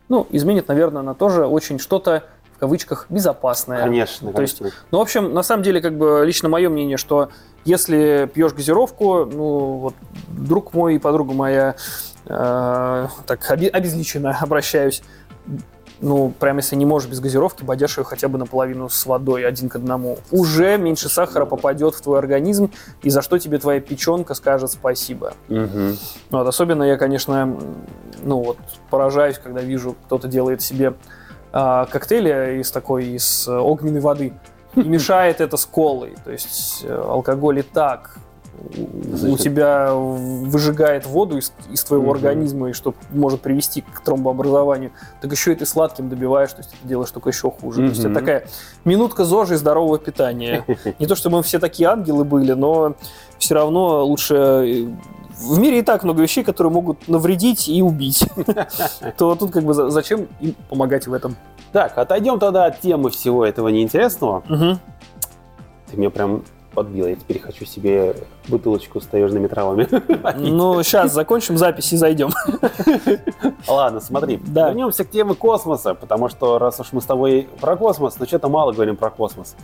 [0.09, 2.23] Ну, изменит, наверное, на тоже очень что-то
[2.55, 3.83] в кавычках безопасное.
[3.83, 7.29] Конечно, То есть, ну, в общем, на самом деле, как бы лично мое мнение, что
[7.65, 9.95] если пьешь газировку, ну, вот
[10.29, 11.75] друг мой и подруга моя,
[12.25, 15.03] э, так обезличенно обращаюсь,
[15.99, 19.67] ну, прямо если не можешь без газировки, бодяшь ее хотя бы наполовину с водой, один
[19.67, 20.19] к одному.
[20.31, 25.33] Уже меньше сахара попадет в твой организм, и за что тебе твоя печенка скажет спасибо.
[25.49, 25.97] Угу.
[26.31, 27.57] Вот, особенно я, конечно,
[28.23, 28.57] ну вот,
[28.89, 30.93] поражаюсь, когда вижу, кто-то делает себе
[31.55, 34.33] э, коктейля из такой, из огненной воды
[34.75, 36.15] и мешает это с колой.
[36.23, 38.19] То есть э, алкоголь и так
[39.23, 44.91] у тебя выжигает воду из, из твоего организма, и что может привести к тромбообразованию,
[45.21, 47.81] так еще и ты сладким добиваешь, то есть ты делаешь только еще хуже.
[47.81, 48.47] То есть это такая
[48.85, 50.63] минутка ЗОЖа и здорового питания.
[50.99, 52.95] Не то, чтобы мы все такие ангелы были, но
[53.37, 54.87] все равно лучше э,
[55.37, 58.25] в мире и так много вещей, которые могут навредить и убить.
[59.17, 61.35] То тут как бы зачем им помогать в этом?
[61.71, 64.43] Так, отойдем тогда от темы всего этого неинтересного.
[65.91, 66.43] Ты мне прям
[66.75, 67.07] подбил.
[67.07, 68.15] Я теперь хочу себе
[68.47, 69.87] бутылочку с таежными травами.
[70.37, 72.31] Ну, сейчас закончим запись и зайдем.
[73.67, 74.39] Ладно, смотри.
[74.45, 74.69] Да.
[74.69, 78.49] Вернемся к теме космоса, потому что раз уж мы с тобой про космос, но что-то
[78.49, 79.55] мало говорим про космос.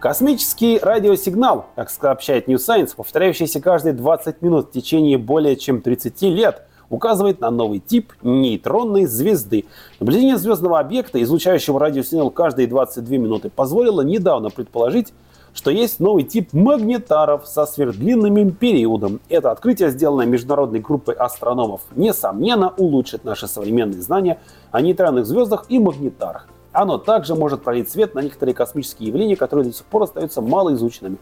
[0.00, 6.22] Космический радиосигнал, как сообщает New Science, повторяющийся каждые 20 минут в течение более чем 30
[6.22, 9.66] лет, указывает на новый тип нейтронной звезды.
[10.00, 15.12] Наблюдение звездного объекта, излучающего радиосигнал каждые 22 минуты, позволило недавно предположить,
[15.52, 19.20] что есть новый тип магнитаров со сверхдлинным периодом.
[19.28, 24.38] Это открытие, сделанное международной группой астрономов, несомненно улучшит наши современные знания
[24.70, 26.48] о нейтральных звездах и магнитарах.
[26.80, 31.18] Оно также может пролить свет на некоторые космические явления, которые до сих пор остаются малоизученными.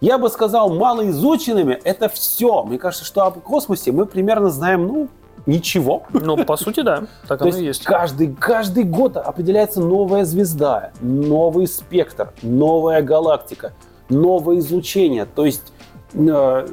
[0.00, 2.64] Я бы сказал, малоизученными это все.
[2.64, 5.08] Мне кажется, что об космосе мы примерно знаем, ну,
[5.46, 6.02] ничего.
[6.12, 7.04] Ну, по сути, да.
[7.28, 7.84] Так оно есть, и есть.
[7.84, 13.74] Каждый, каждый год определяется новая звезда, новый спектр, новая галактика,
[14.08, 15.26] новое излучение.
[15.26, 15.72] То есть
[16.12, 16.66] э,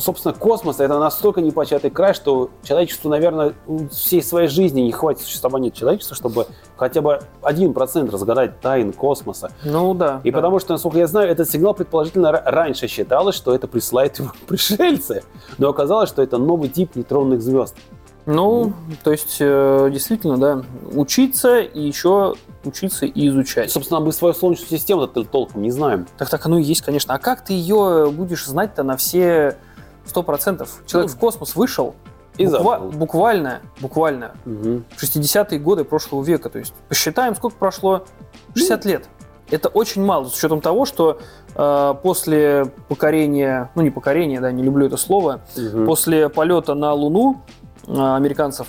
[0.00, 3.52] собственно, космос это настолько непочатый край, что человечеству, наверное,
[3.90, 6.46] всей своей жизни не хватит существования человечества, чтобы
[6.82, 9.52] хотя бы один процент разгадать тайн космоса.
[9.62, 10.20] Ну да.
[10.24, 10.38] И да.
[10.38, 15.22] потому что, насколько я знаю, этот сигнал предположительно раньше считалось, что это присылают ему пришельцы,
[15.58, 17.76] но оказалось, что это новый тип нейтронных звезд.
[18.26, 18.72] Ну,
[19.04, 23.70] то есть, э, действительно, да, учиться и еще учиться и изучать.
[23.70, 26.08] Собственно, мы свою Солнечную систему толком не знаем.
[26.18, 27.14] Так так оно и есть, конечно.
[27.14, 29.56] А как ты ее будешь знать-то на все
[30.04, 30.82] сто процентов?
[30.86, 31.94] Человек ну, в космос вышел,
[32.38, 34.82] и буква- буквально, буквально угу.
[34.98, 36.48] 60-е годы прошлого века.
[36.50, 38.04] То есть посчитаем, сколько прошло?
[38.54, 38.90] 60 ну.
[38.90, 39.08] лет.
[39.50, 41.20] Это очень мало, с учетом того, что
[41.54, 45.84] э, после покорения, ну не покорения, да, не люблю это слово, угу.
[45.84, 47.42] после полета на Луну
[47.86, 48.68] Э, американцев,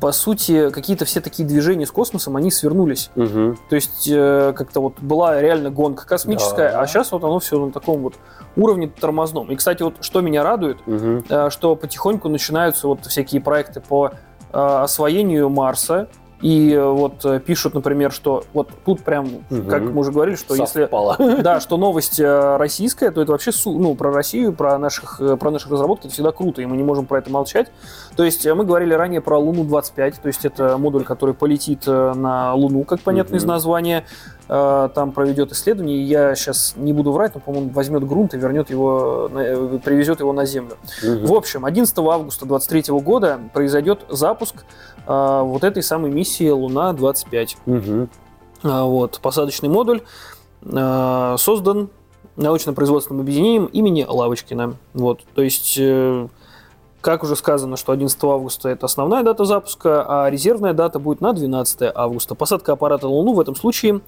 [0.00, 3.10] по сути, какие-то все такие движения с космосом, они свернулись.
[3.16, 3.56] Угу.
[3.68, 6.80] То есть э, как-то вот была реально гонка космическая, да.
[6.80, 8.14] а сейчас вот оно все на таком вот
[8.56, 9.50] уровне тормозном.
[9.50, 11.24] И, кстати, вот что меня радует, угу.
[11.28, 14.12] э, что потихоньку начинаются вот всякие проекты по э,
[14.52, 16.08] освоению Марса,
[16.40, 19.62] и э, вот э, пишут, например, что вот тут прям, угу.
[19.68, 21.16] как мы уже говорили, что Совпало.
[21.18, 25.50] если да, что новость э, российская, то это вообще ну про Россию, про наших про
[25.50, 27.72] наших разработки это всегда круто, и мы не можем про это молчать.
[28.16, 32.54] То есть мы говорили ранее про Луну 25, то есть это модуль, который полетит на
[32.54, 33.38] Луну, как понятно угу.
[33.38, 34.04] из названия.
[34.48, 39.28] Там проведет исследование, я сейчас не буду врать, но, по-моему, возьмет грунт и вернет его,
[39.84, 40.78] привезет его на Землю.
[41.02, 41.26] Угу.
[41.26, 44.64] В общем, 11 августа 2023 года произойдет запуск
[45.08, 47.56] э, вот этой самой миссии Луна-25.
[47.66, 48.08] Угу.
[48.62, 50.02] Вот, посадочный модуль
[50.60, 51.90] создан
[52.34, 54.74] научно-производственным объединением имени Лавочкина.
[54.94, 55.80] Вот, то есть
[57.00, 61.32] как уже сказано, что 11 августа это основная дата запуска, а резервная дата будет на
[61.32, 62.34] 12 августа.
[62.34, 64.02] Посадка аппарата на Луну в этом случае Э,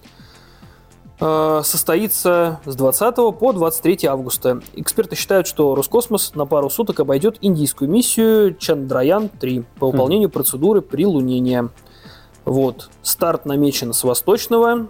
[1.20, 4.61] состоится с 20 по 23 августа.
[4.74, 11.68] Эксперты считают, что Роскосмос на пару суток обойдет индийскую миссию Чандраян-3 по выполнению процедуры прилунения.
[12.44, 12.90] Вот.
[13.02, 14.88] Старт намечен с восточного.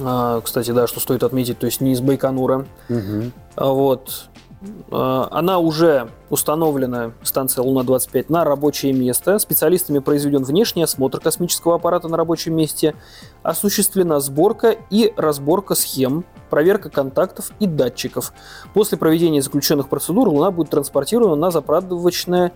[0.00, 2.66] А, кстати, да, что стоит отметить, то есть не из Байконура.
[2.88, 3.32] Угу.
[3.56, 4.28] Вот.
[4.90, 9.38] Э, она уже установлена, станция Луна-25, на рабочее место.
[9.38, 12.94] Специалистами произведен внешний осмотр космического аппарата на рабочем месте.
[13.42, 18.32] Осуществлена сборка и разборка схем, проверка контактов и датчиков.
[18.72, 22.52] После проведения заключенных процедур Луна будет транспортирована на заправочное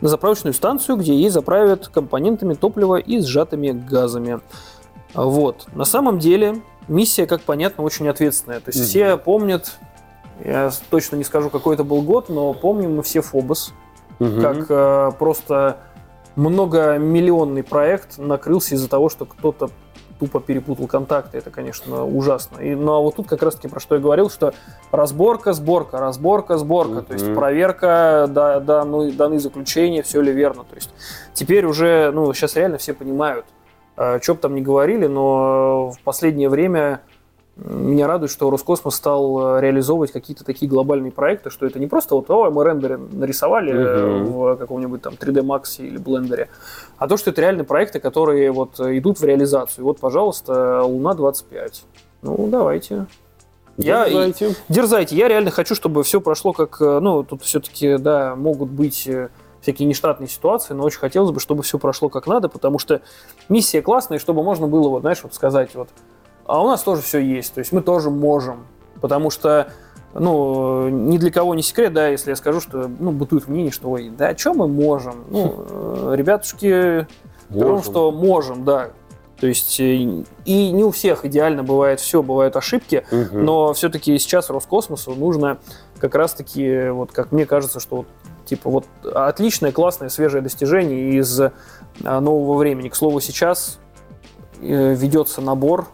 [0.00, 4.40] на заправочную станцию, где ей заправят компонентами топлива и сжатыми газами.
[5.14, 5.66] Вот.
[5.74, 8.60] На самом деле миссия, как понятно, очень ответственная.
[8.60, 8.84] То есть mm-hmm.
[8.84, 9.72] все помнят
[10.44, 13.72] я точно не скажу, какой это был год, но помним мы все Фобос,
[14.18, 14.40] угу.
[14.40, 15.78] как э, просто
[16.36, 19.70] многомиллионный проект накрылся из-за того, что кто-то
[20.18, 21.38] тупо перепутал контакты.
[21.38, 22.58] Это, конечно, ужасно.
[22.58, 24.52] И, ну а вот тут как раз-таки про что я говорил, что
[24.90, 27.00] разборка, сборка, разборка, сборка.
[27.00, 27.06] Mm-hmm.
[27.06, 30.64] То есть проверка, да, да, ну, даны заключения, все ли верно.
[30.64, 30.90] То есть
[31.34, 33.46] теперь уже, ну, сейчас реально все понимают,
[33.96, 37.00] э, что бы там ни говорили, но в последнее время
[37.64, 42.14] меня радует, что Роскосмос стал э, реализовывать какие-то такие глобальные проекты, что это не просто
[42.14, 44.30] вот, о, мы рендеры нарисовали угу.
[44.30, 46.48] в каком-нибудь там 3D Max или Блендере,
[46.98, 49.84] а то, что это реальные проекты, которые вот идут в реализацию.
[49.84, 51.82] Вот, пожалуйста, Луна 25.
[52.22, 53.06] Ну, давайте.
[53.76, 54.48] Дерзайте.
[54.48, 55.16] Я, дерзайте.
[55.16, 59.08] Я реально хочу, чтобы все прошло как, э, ну, тут все-таки, да, могут быть
[59.60, 63.02] всякие нештатные ситуации, но очень хотелось бы, чтобы все прошло как надо, потому что
[63.48, 65.88] миссия классная, чтобы можно было, вот, знаешь, вот сказать, вот,
[66.48, 68.66] а у нас тоже все есть, то есть мы тоже можем.
[69.00, 69.68] Потому что,
[70.14, 73.90] ну, ни для кого не секрет, да, если я скажу, что, ну, бытует мнение, что,
[73.90, 75.24] ой, да, что мы можем?
[75.28, 77.06] Ну, э, ребятушки,
[77.48, 78.90] потому что можем, да.
[79.38, 83.38] То есть э, и не у всех идеально бывает все, бывают ошибки, угу.
[83.38, 85.58] но все-таки сейчас Роскосмосу нужно
[86.00, 88.06] как раз-таки, вот как мне кажется, что вот
[88.46, 91.52] типа вот отличное, классное, свежее достижение из а,
[92.20, 92.88] нового времени.
[92.88, 93.78] К слову, сейчас
[94.60, 95.86] э, ведется набор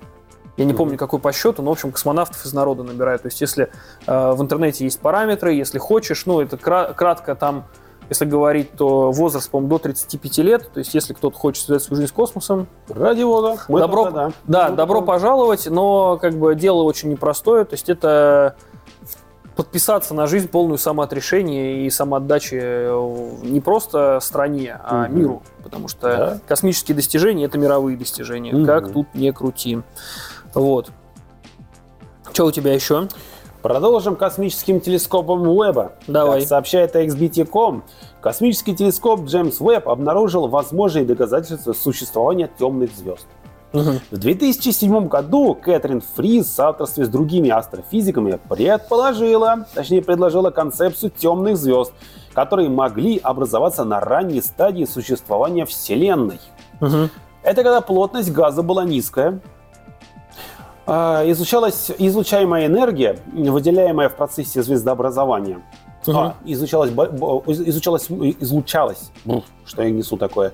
[0.56, 3.22] я не помню, какой по счету, но, в общем, космонавтов из народа набирают.
[3.22, 3.70] То есть, если
[4.06, 7.64] э, в интернете есть параметры, если хочешь, ну, это кра- кратко там,
[8.08, 10.70] если говорить, то возраст, по-моему, до 35 лет.
[10.72, 13.22] То есть, если кто-то хочет связать свою жизнь с космосом, ради
[13.68, 17.64] мы добро, да, да, добро пожаловать, но как бы дело очень непростое.
[17.64, 18.56] То есть, это
[19.56, 25.16] подписаться на жизнь полную самоотрешения и самоотдачи э, не просто стране, а угу.
[25.16, 25.42] миру.
[25.62, 26.38] Потому что да.
[26.46, 28.54] космические достижения это мировые достижения.
[28.54, 28.66] Угу.
[28.66, 29.80] Как тут не крути.
[30.54, 30.90] Вот.
[32.32, 33.08] Что у тебя еще?
[33.62, 35.92] Продолжим космическим телескопом Уэба.
[36.06, 36.40] Давай.
[36.40, 37.82] Как сообщает XBT.com,
[38.20, 43.26] космический телескоп Джеймс Уэбб обнаружил возможные доказательства существования темных звезд.
[43.72, 43.90] Угу.
[44.12, 51.56] В 2007 году Кэтрин Фриз в соавторстве с другими астрофизиками предположила, точнее предложила концепцию темных
[51.56, 51.92] звезд,
[52.34, 56.40] которые могли образоваться на ранней стадии существования Вселенной.
[56.80, 57.08] Угу.
[57.42, 59.40] Это когда плотность газа была низкая,
[60.86, 65.62] изучалась излучаемая энергия, выделяемая в процессе звездообразования.
[66.06, 66.16] Угу.
[66.16, 69.10] А, изучалась, изучалась, излучалась,
[69.64, 70.52] что я несу такое,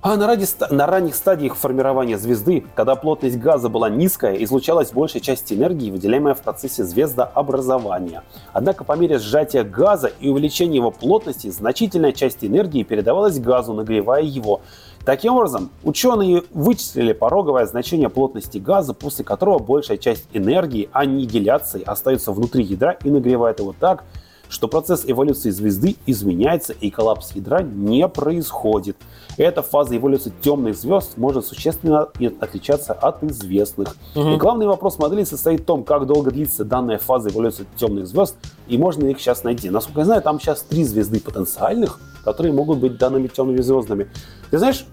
[0.00, 5.20] а на, ради, на ранних стадиях формирования звезды, когда плотность газа была низкая, излучалась большая
[5.20, 8.22] часть энергии, выделяемая в процессе звездообразования.
[8.52, 14.22] Однако по мере сжатия газа и увеличения его плотности, значительная часть энергии передавалась газу, нагревая
[14.22, 14.60] его.
[15.04, 22.32] Таким образом, ученые вычислили пороговое значение плотности газа, после которого большая часть энергии аннигиляции остается
[22.32, 24.04] внутри ядра и нагревает его так,
[24.48, 28.96] что процесс эволюции звезды изменяется и коллапс ядра не происходит.
[29.36, 32.08] Эта фаза эволюции темных звезд может существенно
[32.40, 33.96] отличаться от известных.
[34.14, 34.30] Угу.
[34.30, 38.36] И главный вопрос модели состоит в том, как долго длится данная фаза эволюции темных звезд
[38.66, 39.70] и можно ли их сейчас найти.
[39.70, 44.08] Насколько я знаю, там сейчас три звезды потенциальных, которые могут быть данными темными звездами.
[44.50, 44.84] Ты знаешь,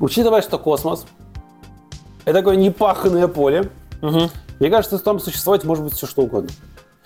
[0.00, 1.06] учитывая, что космос
[2.24, 3.70] это такое непаханное поле,
[4.00, 4.30] угу.
[4.60, 6.50] мне кажется, что там существовать может быть все что угодно.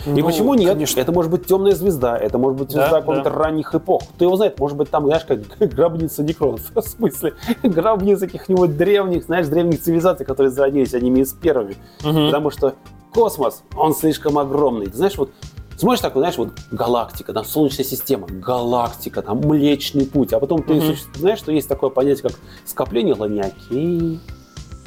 [0.05, 0.75] И ну, почему нет?
[0.75, 1.01] Конечно.
[1.01, 3.37] Это может быть темная звезда, это может быть звезда да, каких-то да.
[3.37, 4.03] ранних эпох.
[4.15, 6.61] Кто его знает, может быть, там, знаешь, как гробница некронов.
[6.75, 11.77] В смысле, гробница каких-нибудь древних, знаешь, древних цивилизаций, которые зародились одними из первыми.
[12.05, 12.27] Угу.
[12.27, 12.75] Потому что
[13.13, 14.87] космос, он слишком огромный.
[14.87, 15.31] Ты знаешь, вот
[15.79, 20.33] Смотришь такой, знаешь, вот галактика, там Солнечная система, галактика, там Млечный Путь.
[20.33, 20.81] А потом ты
[21.15, 24.19] знаешь, что есть такое понятие, как скопление ланиаки,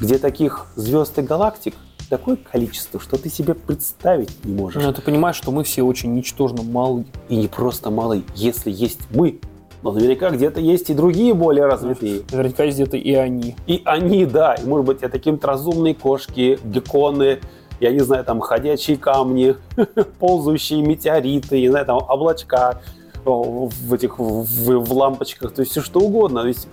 [0.00, 1.74] где таких звезд и галактик
[2.10, 4.82] такое количество, что ты себе представить не можешь.
[4.82, 7.06] Но ты понимаешь, что мы все очень ничтожно малы.
[7.28, 8.24] И не просто малы.
[8.34, 9.40] Если есть мы,
[9.82, 12.22] но наверняка где-то есть и другие более развитые.
[12.30, 13.56] Наверняка есть где-то и они.
[13.66, 14.54] И они, да.
[14.54, 17.38] И, может быть, это какие-то разумные кошки, гекконы,
[17.78, 19.56] я не знаю, там, ходячие камни,
[20.18, 22.82] ползающие метеориты, не знаю, там, облачка
[23.24, 24.44] в этих, в,
[24.78, 26.42] в лампочках, то есть все что угодно.
[26.42, 26.68] То есть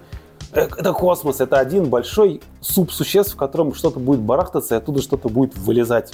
[0.52, 5.30] это космос, это один большой суп существ, в котором что-то будет барахтаться, и оттуда что-то
[5.30, 6.12] будет вылезать.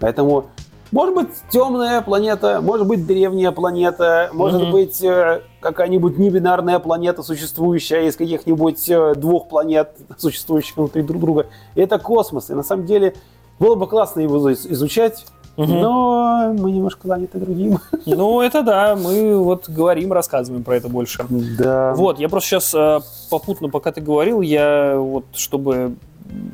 [0.00, 0.46] Поэтому
[0.90, 4.72] может быть темная планета, может быть древняя планета, может mm-hmm.
[4.72, 11.46] быть э, какая-нибудь небинарная планета, существующая из каких-нибудь э, двух планет, существующих внутри друг друга.
[11.74, 12.48] И это космос.
[12.48, 13.14] И на самом деле
[13.58, 15.26] было бы классно его изучать,
[15.58, 15.72] Угу.
[15.72, 17.80] Но мы немножко заняты другим.
[18.06, 21.26] Ну, это да, мы вот говорим, рассказываем про это больше.
[21.28, 21.94] Да.
[21.94, 25.96] Вот, я просто сейчас э, попутно, пока ты говорил, я вот, чтобы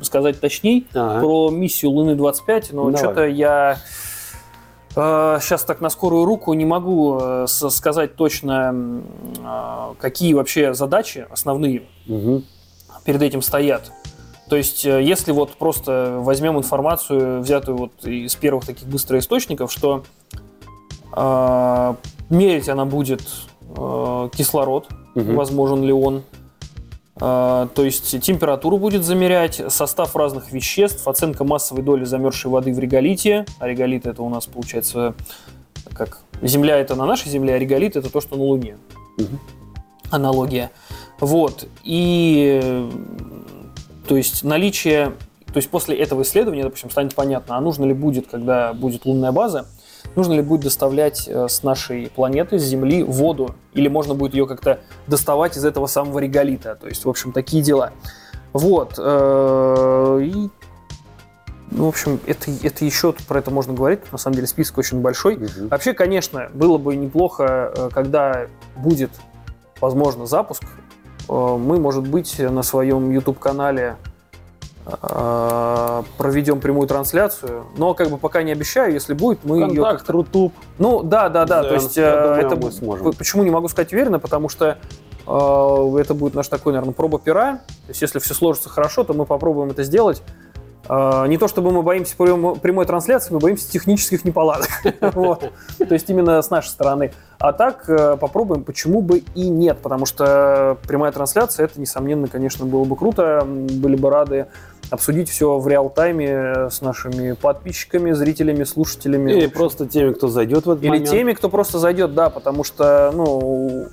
[0.01, 1.19] сказать точней, ага.
[1.19, 3.77] про миссию Луны-25, но что-то я
[4.93, 9.03] сейчас так на скорую руку не могу э, сказать точно,
[9.99, 12.41] какие вообще задачи основные угу.
[13.03, 13.91] перед этим стоят.
[14.49, 19.71] То есть, э, если вот просто возьмем информацию, взятую вот из первых таких быстрых источников,
[19.71, 20.03] что
[21.15, 21.95] э,
[22.29, 23.21] мерить она будет
[23.75, 25.33] э, кислород, угу.
[25.33, 26.23] возможен ли он,
[27.15, 32.79] э, то есть температуру будет замерять, состав разных веществ, оценка массовой доли замерзшей воды в
[32.79, 35.15] реголите, а реголит это у нас получается
[35.93, 38.77] как Земля это на нашей Земле, а реголит это то, что на Луне.
[39.17, 39.39] Угу.
[40.11, 40.71] Аналогия.
[41.19, 41.67] Вот.
[41.83, 42.89] И
[44.07, 45.13] то есть наличие,
[45.47, 49.31] то есть после этого исследования, допустим, станет понятно, а нужно ли будет, когда будет лунная
[49.31, 49.67] база,
[50.15, 54.47] нужно ли будет доставлять э, с нашей планеты, с Земли, воду, или можно будет ее
[54.47, 56.75] как-то доставать из этого самого реголита.
[56.75, 57.91] То есть, в общем, такие дела.
[58.53, 58.95] Вот.
[58.97, 60.49] Э, и
[61.71, 63.99] ну, в общем, это, это еще про это можно говорить.
[64.11, 65.35] На самом деле список очень большой.
[65.35, 65.69] Угу.
[65.69, 68.47] Вообще, конечно, было бы неплохо, э, когда
[68.77, 69.11] будет,
[69.81, 70.63] возможно, запуск
[71.27, 73.95] мы, может быть, на своем YouTube-канале
[74.85, 79.83] э, проведем прямую трансляцию, но как бы пока не обещаю, если будет, мы Контакт, ее
[79.83, 80.13] как-то...
[80.13, 80.53] Рутуб.
[80.77, 83.13] Ну да, да, да, да то есть э, думаю, это сможем.
[83.13, 84.77] почему не могу сказать уверенно, потому что
[85.27, 87.53] это будет наш такой, наверное, проба пера.
[87.55, 90.21] То есть если все сложится хорошо, то мы попробуем это сделать.
[90.87, 94.69] Э, не то чтобы мы боимся прямой трансляции, мы боимся технических неполадок.
[95.13, 95.51] вот.
[95.77, 97.13] То есть именно с нашей стороны.
[97.39, 102.65] А так э, попробуем, почему бы и нет, потому что прямая трансляция, это, несомненно, конечно,
[102.65, 103.43] было бы круто.
[103.45, 104.47] Были бы рады
[104.89, 109.31] обсудить все в реал-тайме с нашими подписчиками, зрителями, слушателями.
[109.31, 111.09] Или просто теми, кто зайдет в этот Или момент.
[111.09, 113.87] теми, кто просто зайдет, да, потому что, ну,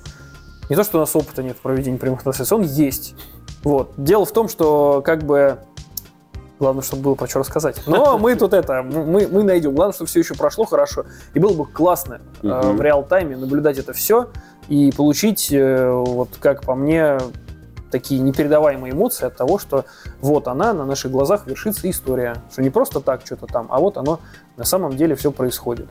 [0.69, 3.15] не то, что у нас опыта нет в проведении прямых трансляций, он есть.
[3.63, 3.93] Вот.
[3.97, 5.59] Дело в том, что как бы
[6.63, 7.81] Главное, чтобы было про что рассказать.
[7.87, 9.75] Но мы тут это, мы, мы найдем.
[9.75, 11.05] Главное, чтобы все еще прошло хорошо.
[11.33, 12.47] И было бы классно угу.
[12.47, 14.29] э, в реал-тайме наблюдать это все
[14.69, 17.17] и получить, э, вот как по мне,
[17.91, 19.83] такие непередаваемые эмоции от того, что
[20.21, 22.37] вот она, на наших глазах вершится история.
[22.49, 24.21] Что не просто так что-то там, а вот оно
[24.55, 25.87] на самом деле все происходит.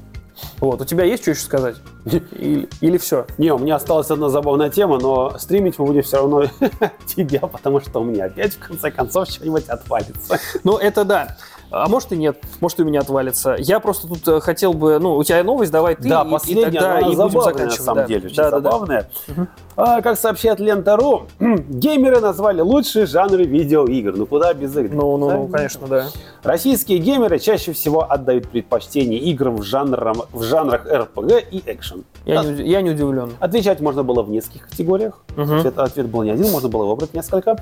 [0.60, 1.76] Вот, у тебя есть что еще сказать?
[2.04, 3.26] Или, или все?
[3.38, 6.44] Не, у меня осталась одна забавная тема, но стримить мы будем все равно
[7.06, 10.40] тебя, потому что у меня опять в конце концов что-нибудь отвалится.
[10.64, 11.36] Ну, это да.
[11.72, 13.56] А может и нет, может и у меня отвалится.
[13.58, 16.68] Я просто тут э, хотел бы, ну, у тебя новость, давай ты, да, и, последняя,
[16.68, 17.78] и тогда и будем заканчивать.
[17.78, 18.06] на самом да.
[18.06, 19.10] деле, очень да, забавная.
[19.28, 19.46] Да, да.
[19.74, 24.16] А, как сообщает Лента.ру, геймеры назвали лучшие жанры видеоигр.
[24.16, 24.94] Ну, куда без игр?
[24.94, 26.08] Ну, ну, ну конечно, да.
[26.42, 32.04] Российские геймеры чаще всего отдают предпочтение играм в, жанрам, в жанрах RPG и экшен.
[32.26, 33.32] Я, не, я не удивлен.
[33.40, 35.22] Отвечать можно было в нескольких категориях.
[35.36, 35.54] Угу.
[35.54, 37.56] Ответ, ответ был не один, можно было выбрать несколько э,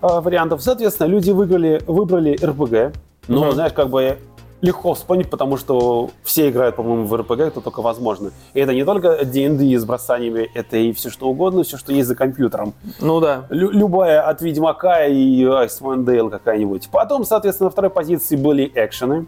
[0.00, 0.62] вариантов.
[0.62, 2.94] Соответственно, люди выбрали, выбрали RPG,
[3.28, 3.52] ну, mm-hmm.
[3.52, 4.18] знаешь, как бы
[4.60, 8.30] легко вспомнить, потому что все играют, по-моему, в РПГ, это только возможно.
[8.54, 12.08] И это не только D&D с бросаниями, это и все что угодно, все, что есть
[12.08, 12.74] за компьютером.
[13.00, 13.46] Ну да.
[13.50, 16.88] Лю- любая от Ведьмака и Icewind Dale какая-нибудь.
[16.90, 19.26] Потом, соответственно, на второй позиции были экшены.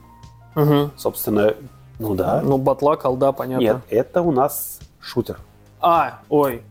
[0.56, 0.90] Угу.
[0.96, 1.54] Собственно,
[1.98, 2.40] ну да.
[2.42, 3.62] Ну, батла, колда, понятно.
[3.62, 5.38] Нет, это у нас шутер.
[5.80, 6.62] А, ой,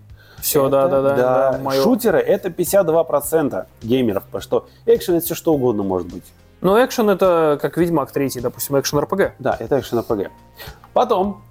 [0.41, 1.15] все, да, да, да.
[1.15, 1.81] Да, да мое...
[1.81, 6.23] шутеры это 52% геймеров, потому что экшен это все что угодно может быть.
[6.61, 9.33] Но экшен это как Ведьмак 3, допустим, экшен РПГ.
[9.39, 10.31] Да, это экшен РПГ.
[10.93, 11.41] Потом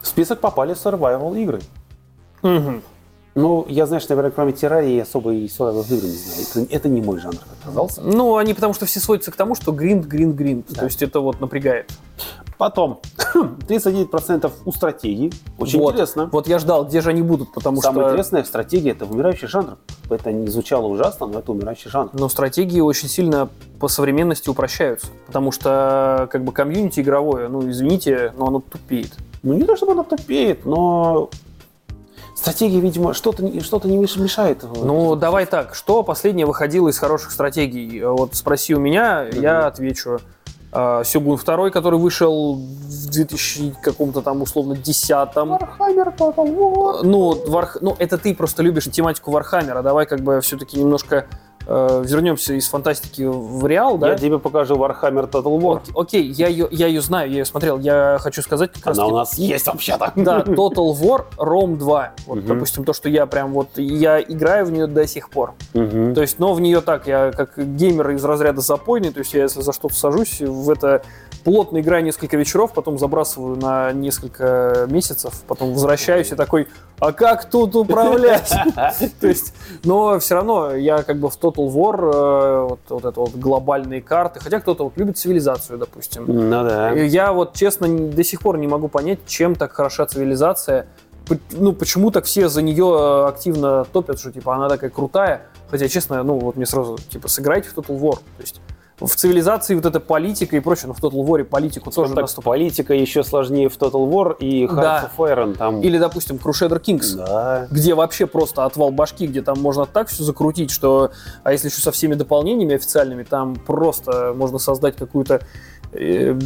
[0.00, 1.60] в список попали survival игры.
[2.42, 2.82] Угу.
[3.34, 6.40] Ну, я, знаешь, наверное, кроме террарии особо и survival игры не знаю.
[6.42, 8.00] Это, это не мой жанр оказался.
[8.02, 10.66] Ну, они потому что все сводятся к тому, что гринд, гринд, гринд.
[10.70, 10.80] Да.
[10.80, 11.90] То есть это вот напрягает.
[12.58, 13.00] Потом,
[13.68, 15.32] 39% у стратегий.
[15.58, 16.28] Очень вот, интересно.
[16.32, 18.00] Вот я ждал, где же они будут, потому Самое что...
[18.00, 19.76] Самое интересное в стратегии– это умирающий жанр.
[20.10, 22.10] Это не звучало ужасно, но это умирающий жанр.
[22.14, 23.48] Но стратегии очень сильно
[23.78, 29.16] по современности упрощаются, потому что как бы комьюнити игровое, ну, извините, но оно тупеет.
[29.44, 31.30] Ну, не то, чтобы оно тупеет, но
[32.38, 34.62] Стратегия, видимо, что-то что не мешает.
[34.62, 35.74] Ну, давай так.
[35.74, 38.00] Что последнее выходило из хороших стратегий?
[38.04, 39.42] Вот спроси у меня, mm-hmm.
[39.42, 40.20] я отвечу.
[40.70, 45.48] Э, Сёгун второй, который вышел в 2000 каком-то там условно десятом.
[45.48, 47.00] Warhammer Total War.
[47.02, 47.78] Ну, варх...
[47.80, 49.82] ну, это ты просто любишь тематику Warhammer а.
[49.82, 51.26] Давай как бы все-таки немножко
[51.68, 54.10] э, вернемся из фантастики в реал, да?
[54.10, 55.82] Я тебе покажу Warhammer Total War.
[55.94, 57.78] Окей, я ее, я ее знаю, я ее смотрел.
[57.78, 59.12] Я хочу сказать как Она раз...
[59.12, 60.12] у нас есть вообще-то.
[60.16, 62.12] Да, Total War Rome 2.
[62.26, 62.46] Вот, угу.
[62.46, 65.54] допустим, то, что я прям вот, я играю в нее до сих пор.
[65.74, 66.14] Угу.
[66.14, 69.42] То есть, но в нее так, я как геймер из разряда запойный, то есть я
[69.42, 71.02] если за что-то сажусь, в это
[71.44, 77.48] плотно играю несколько вечеров, потом забрасываю на несколько месяцев, потом возвращаюсь и такой, а как
[77.48, 78.50] тут управлять?
[79.20, 79.54] То есть,
[79.84, 84.02] но все равно я как бы в Total War, э, вот, вот это вот глобальные
[84.02, 86.24] карты, хотя кто-то вот любит цивилизацию, допустим.
[86.26, 86.92] Ну да.
[86.92, 90.86] Я вот честно до сих пор не могу понять, чем так хороша цивилизация,
[91.52, 95.42] ну, почему так все за нее активно топят, что, типа, она такая крутая.
[95.70, 98.14] Хотя, честно, ну, вот мне сразу, типа, сыграйте в Total War.
[98.14, 98.60] То есть,
[99.00, 102.50] в цивилизации вот эта политика и прочее, но в Total War политику тоже так, настолько...
[102.50, 105.10] политика еще сложнее в Total War и Hearts да.
[105.16, 105.56] of Iron.
[105.56, 105.80] Там...
[105.82, 107.68] Или, допустим, Crusader Kings, да.
[107.70, 111.10] где вообще просто отвал башки, где там можно так все закрутить, что...
[111.44, 115.42] А если еще со всеми дополнениями официальными, там просто можно создать какую-то
[115.92, 116.38] э,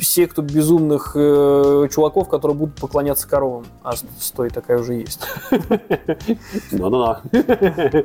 [0.00, 3.66] секту безумных э, чуваков, которые будут поклоняться коровам.
[3.82, 5.20] А стой, такая уже есть.
[6.70, 7.16] Ну-ну-ну.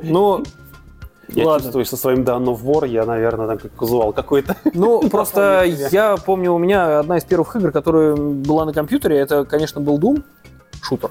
[0.02, 0.44] Ну,
[1.28, 1.62] я Ладно.
[1.62, 4.56] чувствую, что своим данным в вор я, наверное, там как казуал какой-то.
[4.72, 9.44] Ну, просто я помню, у меня одна из первых игр, которая была на компьютере, это,
[9.44, 10.22] конечно, был Doom,
[10.82, 11.10] шутер.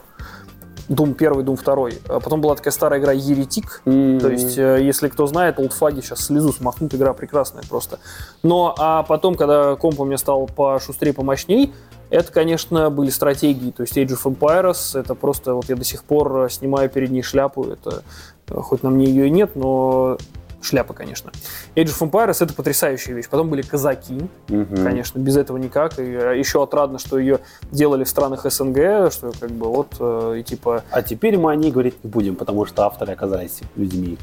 [0.90, 2.16] Doom 1, Doom 2.
[2.16, 3.82] А потом была такая старая игра Еретик.
[3.86, 4.20] Mm-hmm.
[4.20, 8.00] То есть, э, если кто знает, олдфаги сейчас слезу смахнут, игра прекрасная просто.
[8.42, 11.74] Но, а потом, когда комп у меня стал пошустрее, помощней,
[12.10, 16.06] это, конечно, были стратегии, то есть Age of Empires, это просто, вот я до сих
[16.06, 18.04] пор снимаю перед ней шляпу, это
[18.50, 20.18] хоть на мне ее и нет, но
[20.62, 21.32] шляпа, конечно.
[21.76, 23.28] Age of Empires это потрясающая вещь.
[23.30, 24.76] Потом были казаки, угу.
[24.76, 26.00] конечно, без этого никак.
[26.00, 27.40] И э, еще отрадно, что ее
[27.72, 30.84] делали в странах СНГ, что как бы вот э, и типа.
[30.92, 34.18] А теперь мы о ней говорить не будем, потому что авторы оказались людьми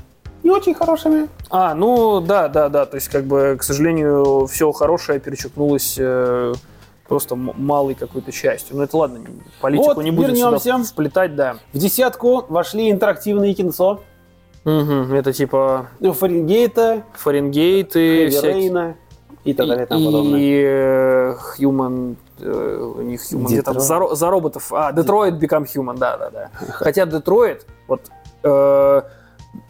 [0.45, 1.29] не очень хорошими.
[1.49, 2.85] А, ну да, да, да.
[2.85, 6.53] То есть, как бы, к сожалению, все хорошее перечеркнулось э,
[7.09, 8.77] просто малой какой-то частью.
[8.77, 9.21] Ну это ладно,
[9.61, 11.57] политику вот, не будем сюда вплетать, да.
[11.73, 14.03] В десятку вошли интерактивные кинцо.
[14.65, 15.89] Угу, это типа...
[16.01, 17.05] Фаренгейта.
[17.15, 18.31] Фаренгейты.
[18.31, 18.97] Всякие...
[19.45, 20.41] И так далее и тому подобное.
[20.41, 24.73] И э, Human э, у них Human, где там за, за роботов.
[24.73, 26.51] А, Detroit Become Human, да, да, да.
[26.71, 28.01] Хотя Detroit, вот
[28.43, 29.03] э,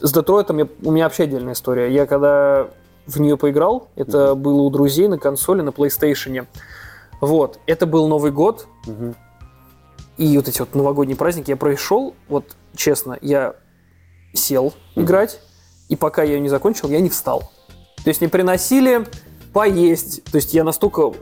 [0.00, 1.92] с Детройтом я, у меня вообще отдельная история.
[1.92, 2.68] Я когда
[3.06, 4.34] в нее поиграл, это mm-hmm.
[4.36, 6.46] было у друзей на консоли, на PlayStation.
[7.20, 8.66] Вот, это был Новый год.
[8.86, 9.14] Mm-hmm.
[10.18, 12.44] И вот эти вот новогодние праздники я прошел, вот
[12.76, 13.56] честно, я
[14.34, 15.40] сел играть,
[15.88, 17.50] и пока я ее не закончил, я не встал.
[18.02, 19.06] То есть не приносили
[19.54, 20.24] поесть.
[20.24, 21.12] То есть я настолько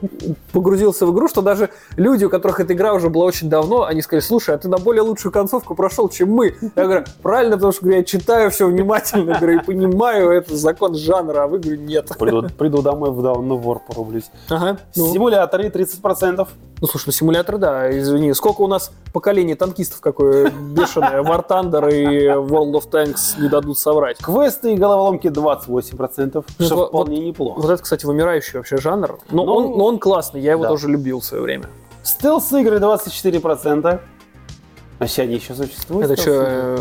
[0.51, 4.01] погрузился в игру, что даже люди, у которых эта игра уже была очень давно, они
[4.01, 6.55] сказали, слушай, а ты на более лучшую концовку прошел, чем мы.
[6.75, 11.43] Я говорю, правильно, потому что я читаю все внимательно, говорю, и понимаю, это закон жанра,
[11.43, 12.09] а в игру нет.
[12.19, 14.29] Приду, приду домой в Down War порублюсь.
[14.49, 14.79] Ага.
[14.95, 15.13] Ну.
[15.13, 16.47] Симуляторы 30%.
[16.83, 18.33] Ну, слушай, ну симулятор, да, извини.
[18.33, 21.23] Сколько у нас поколений танкистов какое бешеное.
[21.23, 24.17] War Thunder и World of Tanks не дадут соврать.
[24.17, 27.61] Квесты и головоломки 28%, ну, что вот, вполне неплохо.
[27.61, 29.17] Вот это, кстати, вымирающий вообще жанр.
[29.31, 30.69] Но, ну, он, но он классный, я его да.
[30.71, 31.69] тоже любил в свое время.
[32.03, 34.01] Стелс-игры 24%.
[34.99, 36.11] А сейчас они еще существуют?
[36.11, 36.77] Это что, э,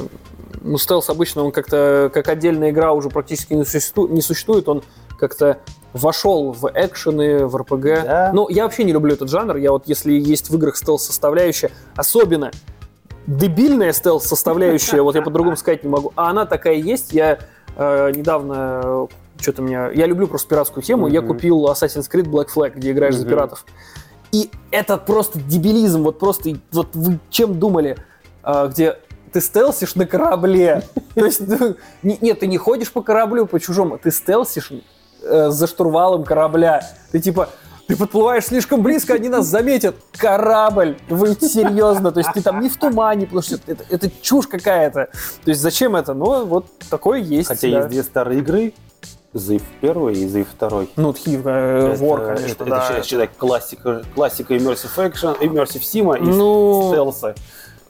[0.62, 4.82] ну, стелс обычно, он как-то, как отдельная игра уже практически не существует, он
[5.16, 5.59] как-то
[5.93, 7.84] вошел в экшены, в РПГ.
[8.05, 8.30] Да.
[8.32, 9.57] Ну, я вообще не люблю этот жанр.
[9.57, 12.51] Я вот, если есть в играх стелс-составляющая, особенно
[13.26, 17.12] дебильная стелс-составляющая, вот я по-другому сказать не могу, а она такая есть.
[17.12, 17.38] Я
[17.76, 19.90] э, недавно что-то меня...
[19.90, 21.09] Я люблю просто пиратскую тему.
[21.09, 21.12] Mm-hmm.
[21.12, 23.18] Я купил Assassin's Creed Black Flag, где играешь mm-hmm.
[23.18, 23.66] за пиратов.
[24.30, 26.03] И это просто дебилизм.
[26.03, 26.57] Вот просто...
[26.70, 27.97] Вот вы чем думали?
[28.45, 28.99] Э, где
[29.32, 30.82] ты стелсишь на корабле.
[31.14, 34.70] То есть, ну, нет, ты не ходишь по кораблю, по чужому, ты стелсишь
[35.23, 36.83] э, за штурвалом корабля.
[37.11, 37.49] Ты типа,
[37.87, 39.97] ты подплываешь слишком близко, они нас заметят.
[40.16, 40.97] Корабль!
[41.09, 42.12] Вы серьезно?
[42.12, 45.09] То есть ты там не в тумане, потому что это, это чушь какая-то.
[45.45, 46.14] То есть зачем это?
[46.14, 47.49] Ну, вот такое есть.
[47.49, 47.77] Хотя да.
[47.79, 48.73] есть две старые игры,
[49.35, 50.91] Зив первый и Зив второй.
[50.97, 52.91] Ну, Тхив, э, Вор, конечно, это, да.
[52.91, 57.35] Это считай классика, классика Immersive Action, Immersive Sim и ну, стелса.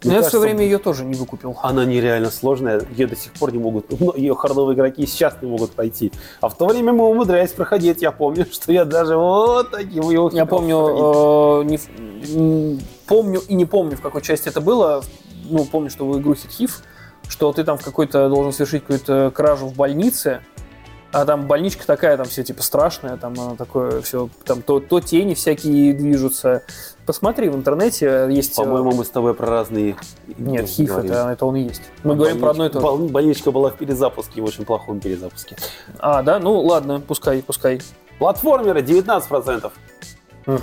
[0.04, 1.56] Мне я кажется, в свое время ее тоже не выкупил.
[1.62, 3.86] Она нереально сложная, ее до сих пор не могут,
[4.16, 6.12] ее хардовые игроки сейчас не могут пройти.
[6.40, 10.30] А в то время мы умудрялись проходить, я помню, что я даже вот таким его
[10.30, 15.02] Я помню, э, не, помню и не помню, в какой части это было,
[15.48, 16.82] ну, помню, что в игру Хитхив,
[17.28, 20.40] что ты там в какой-то должен совершить какую-то кражу в больнице,
[21.12, 25.34] а там больничка такая, там все типа страшная, там такое все, там то, то тени
[25.34, 26.62] всякие движутся.
[27.04, 28.58] Посмотри в интернете, есть...
[28.58, 29.96] Э, По-моему, мы с тобой про разные...
[30.38, 31.82] Нет, ХИФ, это, это он и есть.
[32.04, 33.04] Мы а говорим про одно и то же.
[33.08, 35.56] Больничка была в перезапуске, в очень плохом перезапуске.
[35.98, 36.38] А, да?
[36.38, 37.80] Ну, ладно, пускай, пускай.
[38.18, 39.72] Платформеры 19%.
[40.46, 40.58] Угу.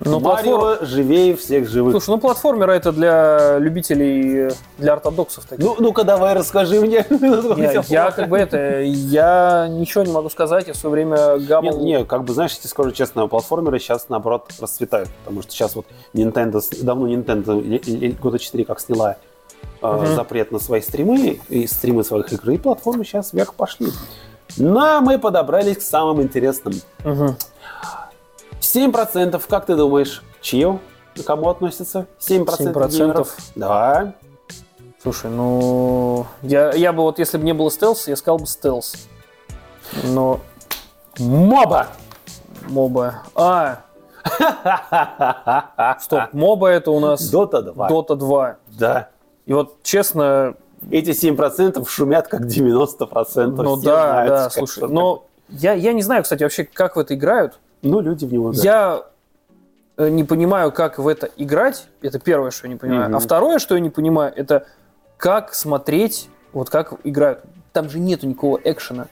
[0.00, 0.86] Но Марио платформ...
[0.86, 1.92] живее всех живых.
[1.92, 5.46] Слушай, ну платформеры это для любителей, для ортодоксов.
[5.46, 5.64] Таких.
[5.64, 7.06] Ну, ну-ка давай расскажи мне.
[7.56, 11.78] Я, я как бы это, я ничего не могу сказать, я в свое время гаммал...
[11.78, 15.74] Не, не, как бы, знаешь, я скажу честно, платформеры сейчас, наоборот, расцветают, потому что сейчас
[15.76, 19.16] вот Nintendo, давно Nintendo года 4 как сняла
[19.80, 23.88] uh запрет на свои стримы и стримы своих игр, и платформы сейчас вверх пошли.
[24.56, 26.74] Но мы подобрались к самым интересным.
[27.04, 27.34] uh
[28.64, 30.80] 7%, как ты думаешь, чье?
[31.16, 32.06] К кому относится?
[32.18, 32.88] 7%, 7%?
[32.90, 33.36] Геймеров?
[33.54, 34.14] Да.
[35.02, 36.26] Слушай, ну...
[36.42, 39.08] Я, я бы вот, если бы не было стелс, я сказал бы стелс.
[40.02, 40.40] Но...
[41.18, 41.88] Моба!
[42.68, 43.22] Моба.
[43.34, 43.80] А!
[46.00, 47.28] Стоп, моба это у нас...
[47.28, 47.88] Дота 2.
[47.88, 48.56] Дота 2.
[48.78, 49.10] Да.
[49.46, 50.54] И вот честно...
[50.90, 53.46] Эти 7% шумят как 90%.
[53.46, 57.58] Ну да, да, слушай, но я, я не знаю, кстати, вообще, как в это играют.
[57.84, 58.64] Ну, люди в него играют.
[58.64, 59.04] Я
[59.96, 61.86] э, не понимаю, как в это играть.
[62.02, 63.10] Это первое, что я не понимаю.
[63.10, 63.16] Mm-hmm.
[63.16, 64.66] А второе, что я не понимаю, это
[65.16, 67.40] как смотреть, вот как играют.
[67.72, 69.06] Там же нету никакого экшена.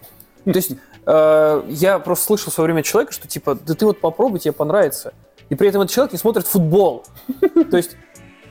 [0.44, 0.72] То есть
[1.06, 4.52] э, я просто слышал в свое время человека, что типа, да ты вот попробуй, тебе
[4.52, 5.12] понравится.
[5.48, 7.04] И при этом этот человек не смотрит футбол.
[7.70, 7.96] То есть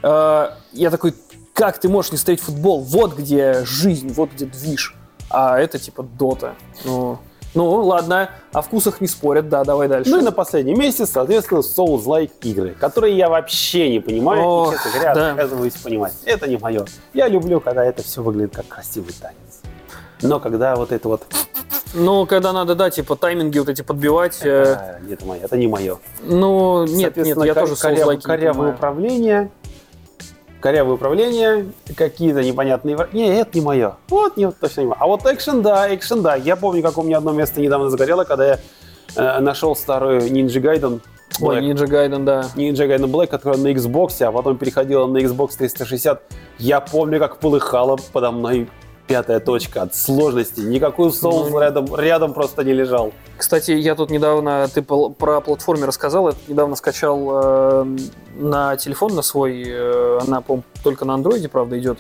[0.04, 1.16] э, я такой,
[1.54, 2.82] как ты можешь не смотреть футбол?
[2.82, 4.96] Вот где жизнь, вот где движ.
[5.30, 6.56] А это типа дота.
[6.86, 7.18] Ну...
[7.54, 10.10] Ну, ладно, о вкусах не спорят, да, давай дальше.
[10.10, 14.76] Ну и на последнем месте, соответственно, Souls-like игры, которые я вообще не понимаю О, и,
[14.76, 15.32] честно говоря, да.
[15.32, 16.14] отказываюсь понимать.
[16.26, 16.86] Это не мое.
[17.14, 19.62] Я люблю, когда это все выглядит как красивый танец.
[20.22, 21.24] Но когда вот это вот...
[21.94, 24.38] Ну, когда надо, да, типа тайминги вот эти подбивать.
[24.40, 25.14] Это, э...
[25.14, 25.98] это, мое, это не мое.
[26.24, 28.18] Ну, нет, нет, я тоже коря...
[28.18, 29.52] корявое управление.
[30.62, 32.98] Корявое управление, какие-то непонятные...
[33.12, 33.96] Не, это не мое.
[34.08, 34.98] Вот, нет, точно не мое.
[35.00, 36.36] А вот экшен, да, экшен, да.
[36.36, 38.60] Я помню, как у меня одно место недавно загорело, когда я
[39.16, 41.02] э, нашел старую Ninja Gaiden.
[41.42, 42.46] Ой, Ninja Gaiden, да.
[42.56, 46.22] Ninja Gaiden Black, которая на Xbox, а потом переходила на Xbox 360.
[46.60, 48.70] Я помню, как полыхало подо мной
[49.12, 50.62] пятая точка от сложности.
[50.62, 53.12] Никакой соус ну, рядом, рядом просто не лежал.
[53.38, 57.98] Кстати, я тут недавно, ты про платформе рассказал, я недавно скачал э,
[58.36, 62.00] на телефон на свой, э, она, по только на андроиде, правда, идет.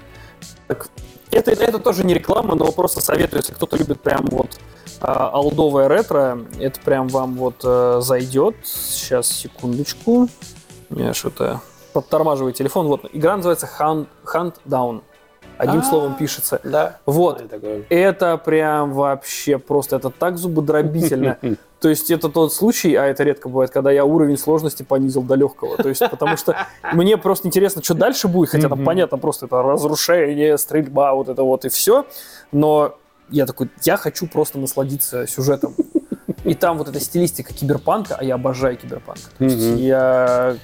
[0.67, 0.87] Так,
[1.31, 4.57] это, это тоже не реклама, но просто советую, если кто-то любит прям вот
[5.01, 8.55] э, алдовое ретро, это прям вам вот э, зайдет.
[8.63, 10.29] Сейчас, секундочку.
[10.89, 11.59] Я что-то
[11.91, 12.87] подтормаживаю телефон.
[12.87, 15.01] Вот, игра называется Hunt, Hunt Down
[15.61, 16.59] одним а, словом пишется.
[16.63, 16.97] Да.
[17.05, 17.43] Вот.
[17.89, 21.37] Это прям вообще просто, это так зубодробительно.
[21.79, 25.35] То есть это тот случай, а это редко бывает, когда я уровень сложности понизил до
[25.35, 25.77] легкого.
[25.77, 26.55] То есть потому что
[26.93, 31.41] мне просто интересно, что дальше будет, хотя там понятно, просто это разрушение, стрельба, вот это
[31.43, 32.05] вот и все.
[32.51, 32.95] Но
[33.29, 35.75] я такой, я хочу просто насладиться сюжетом.
[36.43, 39.19] И там вот эта стилистика киберпанка, а я обожаю киберпанк.
[39.37, 40.55] То есть я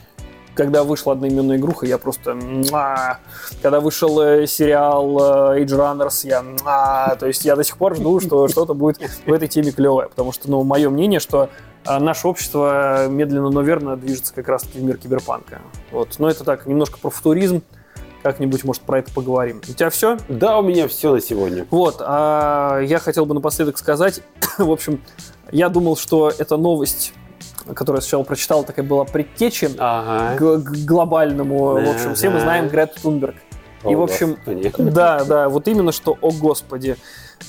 [0.58, 2.38] когда вышла одноименная игруха, я просто...
[3.62, 7.16] Когда вышел э, сериал э, Age Runners, я...
[7.16, 10.32] То есть я до сих пор жду, что что-то будет в этой теме клевое, потому
[10.32, 11.50] что, ну, мое мнение, что
[11.86, 15.62] э, наше общество медленно, но верно движется как раз-таки в мир киберпанка.
[15.92, 16.16] Вот.
[16.18, 17.62] Но это так, немножко про футуризм,
[18.24, 19.60] как-нибудь, может, про это поговорим.
[19.60, 20.18] У тебя все?
[20.28, 21.68] Да, у меня все на сегодня.
[21.70, 24.22] Вот, а я хотел бы напоследок сказать,
[24.58, 25.02] в общем,
[25.52, 27.14] я думал, что эта новость
[27.74, 30.38] которую я сначала прочитал, такая была предтеча ага.
[30.38, 31.76] к, к глобальному.
[31.76, 32.36] Да, в общем, все да.
[32.36, 33.36] мы знаем Грету Тунберг.
[33.84, 34.72] О, И, в общем, господи.
[34.78, 36.98] да, да, вот именно что, о господи,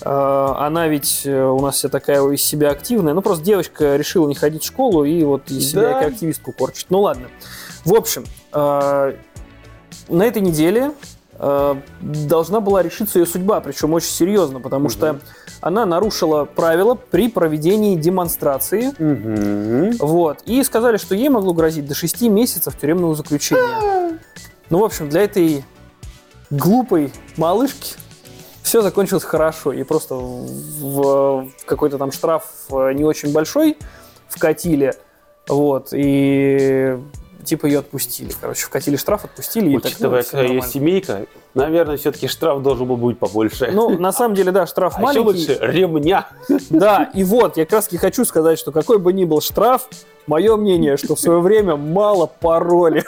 [0.03, 4.29] э, она ведь э, у нас вся такая из себя активная, ну просто девочка решила
[4.29, 5.95] не ходить в школу и вот из себя да.
[5.95, 6.87] как активистку корчит.
[6.91, 7.29] Ну ладно.
[7.85, 9.15] В общем, э,
[10.09, 10.93] на этой неделе
[11.39, 14.91] должна была решиться ее судьба, причем очень серьезно, потому угу.
[14.91, 15.21] что
[15.61, 18.89] она нарушила правила при проведении демонстрации.
[18.89, 20.07] Угу.
[20.07, 20.43] Вот.
[20.47, 24.19] И сказали, что ей могло грозить до 6 месяцев тюремного заключения.
[24.71, 25.65] Ну, в общем, для этой
[26.51, 27.95] глупой малышки
[28.63, 29.73] все закончилось хорошо.
[29.73, 33.79] И просто в, в какой-то там штраф э, не очень большой
[34.29, 34.95] вкатили.
[35.49, 35.89] Вот.
[35.93, 36.99] И
[37.49, 38.33] типа ее отпустили.
[38.41, 39.77] Короче, вкатили штраф, отпустили.
[39.77, 43.71] Учитывая, так, ну, какая есть семейка, наверное, все-таки штраф должен был быть побольше.
[43.73, 45.41] Ну, на самом деле, да, штраф а маленький.
[45.41, 46.29] еще лучше ремня.
[46.71, 49.89] Да, и вот, я как раз хочу сказать, что какой бы ни был штраф,
[50.27, 53.05] мое мнение, что в свое время мало пароли.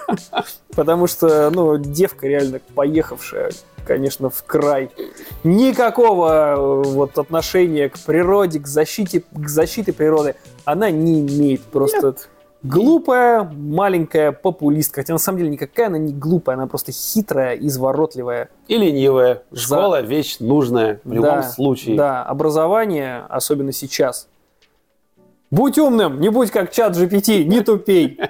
[0.75, 3.53] Потому что, ну, девка реально поехавшая,
[3.87, 4.91] конечно, в край.
[5.45, 11.63] Никакого э, вот отношения к природе, к защите, к защите природы она не имеет.
[11.63, 12.07] Просто...
[12.09, 12.29] Нет
[12.63, 15.01] Глупая, маленькая популистка.
[15.01, 18.51] Хотя на самом деле никакая она не глупая, она просто хитрая, изворотливая.
[18.69, 19.43] И ленивая.
[19.55, 21.97] Школа– вещь нужная в любом да, случае.
[21.97, 24.29] Да, образование, особенно сейчас.
[25.51, 28.21] Будь умным, не будь как чат GPT, не тупей.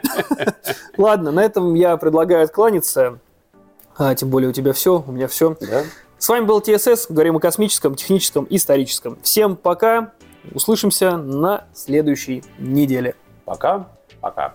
[0.97, 3.19] Ладно, на этом я предлагаю откланяться.
[3.99, 5.57] А, тем более у тебя все, у меня все.
[5.61, 5.83] Да.
[6.19, 9.19] С вами был ТСС, говорим о космическом, техническом, историческом.
[9.23, 10.13] Всем пока,
[10.55, 13.17] услышимся на следующей неделе.
[13.45, 13.89] Пока.
[14.21, 14.55] Пока.